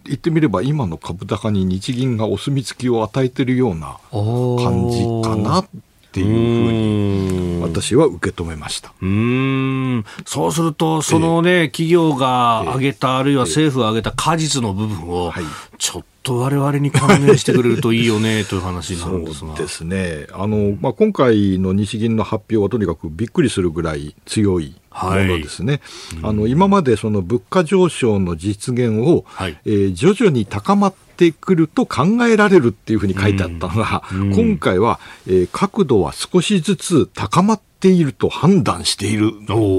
[0.06, 5.66] 言ってみれば今の株高に日銀がお墨付きを与えてるような感じかな
[6.14, 8.94] っていうふうに私は受け止めました。
[9.02, 10.06] うん。
[10.28, 15.34] そうすると、そのね、えー、企業が挙げた、あるいは政府が挙げた果実の部分を、
[15.80, 20.28] ちょっと我々に還元してくれるといいよねという話なんですそうですね。
[20.34, 25.82] あの、まあ、今回の日銀の発表はとにかくびっくりするぐらい強いものですね、
[26.22, 39.34] はい、あの今までその物価上昇の実現を、はい、えー、徐々に高まってくると考えられるっていうふうに書いてあったのが、うん、今回は、えー、角度は少しずつ高まっていると判断している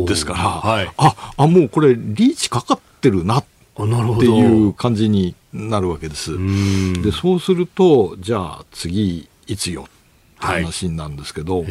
[0.07, 6.33] ですから、はい、ああもうこれリーチかかってるなっていう感じになるわけです。
[7.03, 9.89] でそうするとじゃあ次いつよ
[10.37, 11.71] 話なんですけど、はい、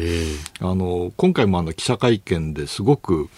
[0.60, 3.28] あの今回もあの記者会見ですごく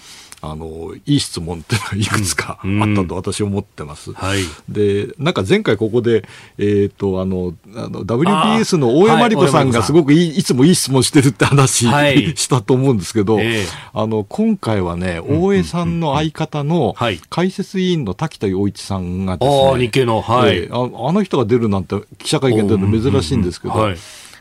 [0.51, 4.11] あのいい質問っていうのがいくつかあったと私は思ってます。
[4.11, 6.26] うんはい、でなんか前回ここで、
[6.59, 16.94] えーと、あのあの WBS の大江真理子さんがすごくいい,、い、つもいい質問してるって話、 はい、したと思うんですけど、えー、あの今回はね大江さんの相方の
[17.30, 23.97] 解説委員の滝田洋一さんがですね、日系の、ああの人が出るなんて記者会見での珍しいんですけど、はい、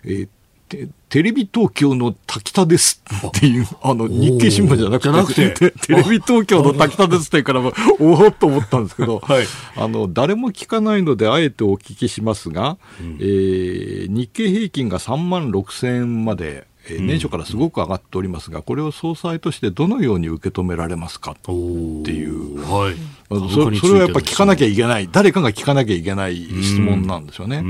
[0.06, 0.28] えー
[0.68, 5.72] テレビ東京の滝田ですっていう、 あの、日経新聞じゃなくて、て？
[5.88, 9.46] テレビ東京の滝田ですってからも、おおっと思ったんですけど、 はい、
[9.78, 21.32] あの、誰も聞かないので、あえてお聞きしますが、うん、えー、日経平均が3万6千円までえ年初からすごく上がっておりますが、これを総裁としてどのように受け止められますか？
[21.32, 22.96] っていう、はい、
[23.30, 27.64] そそれはやっぱ聞かなきゃいけない、誰かが聞かなきゃいけない質問なんですよね。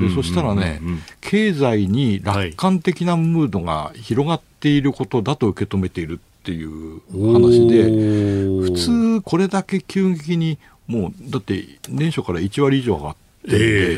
[0.00, 0.80] でそしたらね、
[1.20, 7.00] 経済に楽観的なムードが広がっていることだと受け止めているっていう
[7.32, 7.84] 話で、
[8.62, 13.29] 普通、これだけ急激にもうだって年初から1割以上上がって。
[13.46, 13.50] え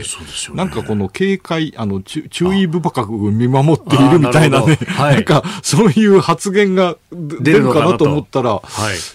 [0.03, 8.63] ー、そうですよ、ね、なんかこの警戒、あの注意深く見守っているみたいなね、な はい、なんかそういう発言が出るかなと思ったら、はい。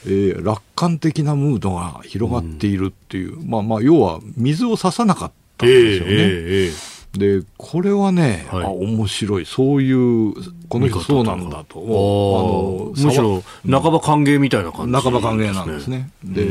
[0.05, 6.11] えー、楽観的なムードが広がっているっていう、うん、まあまあ、要は水を差さなかったんですよね。
[6.11, 9.45] えーえーでこれはね、はい、あ面白い。
[9.45, 10.33] そういう
[10.69, 11.79] この人そうなんだと。
[11.79, 13.43] あのむしろ
[13.81, 16.09] 半ば歓迎みたいな感じ、半ば歓迎なんですね。
[16.23, 16.45] で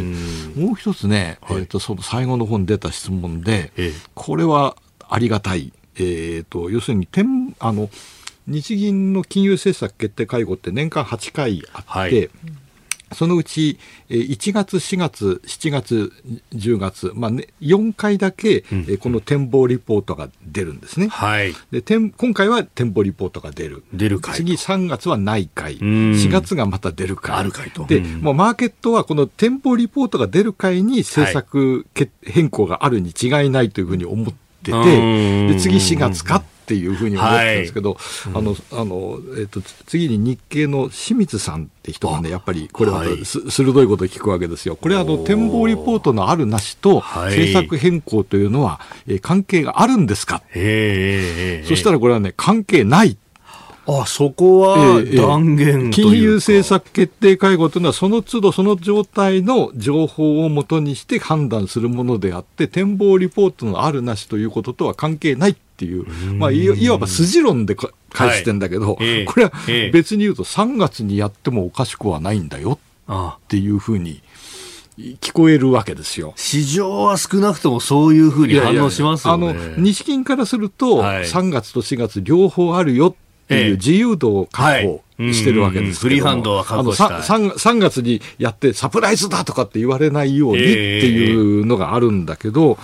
[0.54, 4.76] もう一つね、はい、えーと、その最後の方に出た質問で、ええ、これは
[5.08, 7.88] ありがたい、えーと、要するに天あの
[8.46, 12.30] 日銀の金融政策決定会合って年間8回あって、はい
[13.12, 13.78] そのうち
[14.09, 16.12] 1月、4月、7月、
[16.52, 18.64] 10月、まあね、4回だけ
[19.00, 21.07] この展望リポートが出るんですね。
[21.09, 23.84] はい、で今回は展望リポートが出る。
[23.92, 27.36] 出る次3月はない回、4月がまた出る回。
[27.36, 27.86] ある回と。
[27.86, 31.86] で、もうマーケットはこの展望リポートが出る回に政策
[32.22, 34.26] 変更があるに違いないというふうに思っ
[34.64, 38.32] てて、で次4月かっていうふうに思ってたんですけど、はい。
[38.34, 44.76] あのあのえっと、次に日経の清水さんって人がね、やっぱりこれは、はい、鋭いことを聞くわけですよ。
[44.76, 53.16] これはあの展望リポートのあるなしと政策変更というのは、えー、関係があるんですか、そしたらこれはね、関係ない。
[53.88, 67.76] あそこは断言、えー、金融政策決定会合というのは、その都度その状態の情報をもとにして判断するものであって、展望リポートのあるなしということとは関係ないっていう、まあ、いわば筋論で
[68.10, 69.52] 返してんだけど、はい、これは
[69.92, 72.78] 別に言うと3月にやってもおかしくはないんだよ
[73.10, 74.22] っていうふうに。
[75.20, 76.32] 聞こえるわけですよ。
[76.36, 79.44] 市場は少なくともそういうふうに反応しますよね。
[79.44, 92.78] いやいやあの、日銀からすると、3月と4月両方あるよっていう自由度を確保してるわけですけど、フリーハンドは確保した 3, 3, 月にやってサプライズだとかって言われないようにっていうのがあるんだけど、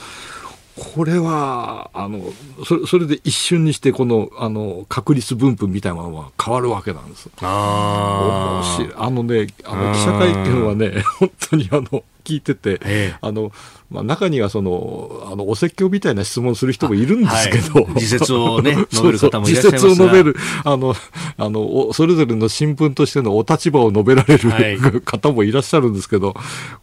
[0.77, 2.21] これはあの
[2.65, 7.29] それそれで一瞬にしてこのあの確率分布みたいなものは変わるわけなんです。
[7.43, 8.63] あ
[8.97, 13.53] あのねあの記者会見はね本当にあの聞いてて、ええ、あの
[13.91, 20.37] まあ、中にはそのあのお説教みたいな質問する人もいるんですけど、はい、自説を、ね、 述べる方もいらっしゃいます自説を述べる。
[20.65, 20.95] あの
[21.37, 26.35] あのそれぞれの新聞としてのお立場を述べられる、はい、方もいらっしゃるんですけど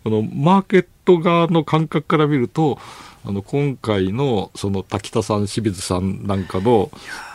[0.03, 2.77] このマーケット側の感覚から見ると
[3.25, 6.89] あの今回のその滝田さん清水さんなんかの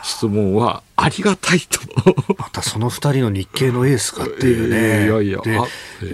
[0.05, 1.79] 質問はありがたいと。
[2.37, 5.63] またその二人の日系のエースかっていうね、えー、いやいや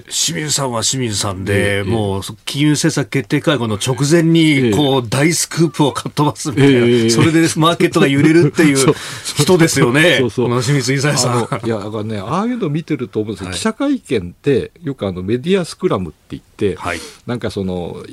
[0.08, 8.96] 清水さんは清水さんで、えー、もう金融政策決定会合の直前にこう大スクープをかっ飛ばすみたいな、えー、それで マーケットが揺れるっていう
[9.38, 10.18] 人ですよね。
[10.20, 10.48] そうそう。
[10.48, 11.66] この清水伊さん。
[11.66, 18.04] いやだからねああいうの見てると思うんですよ、はい、記者会見ってよくあのメディアスクラムって言って、はい、なんかその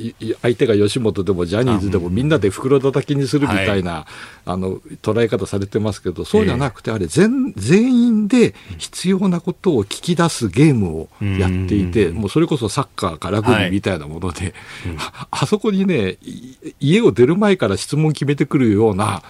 [0.43, 4.05] 相手が吉本でもジャニーズでもみんなで袋叩きにするみたいな、はい、
[4.47, 14.55] あの捉え方されてますけどそうじゃなくてあれ全全員で必要なことを聞き出すゲームをやっていて、もうそれこそサッカーかラグビーみたいなもので、はい。
[15.31, 16.16] あそこにね
[16.81, 19.23] 家を出る前から質問決めてくるような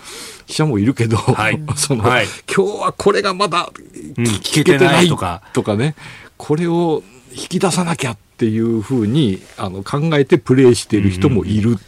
[0.46, 3.70] 記者もいるけど、はい、 その、はい、今日はこれがまだ
[4.16, 5.42] 聞けてないとか。
[5.52, 5.94] とかね
[6.36, 11.78] これを引き出さなきゃっていうふうにあの考えてプレーしている人もいる。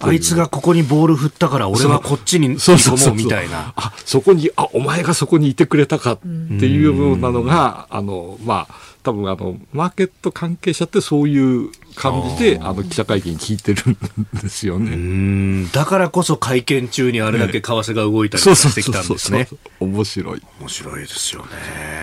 [0.00, 3.72] あいつがここにボール振ったから俺はこっちに そうそうみたいな。
[3.76, 6.24] あ、そこに、あ、お前がそこにいてくれたかって
[6.66, 13.96] いうようなのが、あの、まあ、多分あの、マーケット関係者ってそういう感じで、あの、記者会見聞いてるん
[14.42, 15.68] ですよね。
[15.72, 19.48] だからこそ会見中にあれだけ為替が動いたりしてきたんですね。
[19.80, 20.42] 面白い。
[20.60, 21.48] 面白いですよね。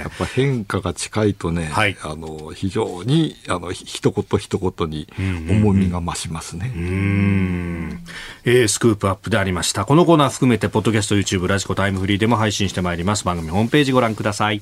[0.04, 6.72] やっぱ変化が近いとね、はい、あの、非常に、あの、一言一言に重みが増しますね。
[6.76, 8.00] うん。
[8.46, 9.86] えー、スクープアップでありました。
[9.86, 13.26] このコーナー含めて、ポッドキャスト、YouTube、ラジコタイムフリーでも配信してまいります。
[13.26, 14.62] 番組ホームページご覧ください。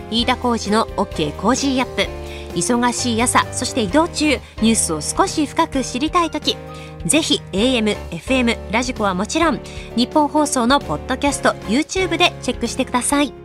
[0.11, 2.21] 飯田浩司の OK Cozy up。
[2.53, 6.57] 忙しい朝そして移動中ニュースを少し深く知りたい時。
[7.05, 9.59] ぜひ AM、FM、 radiko はもちろん
[9.95, 13.40] ニッポン放送のポッドキャスト YouTube でチェックしてください。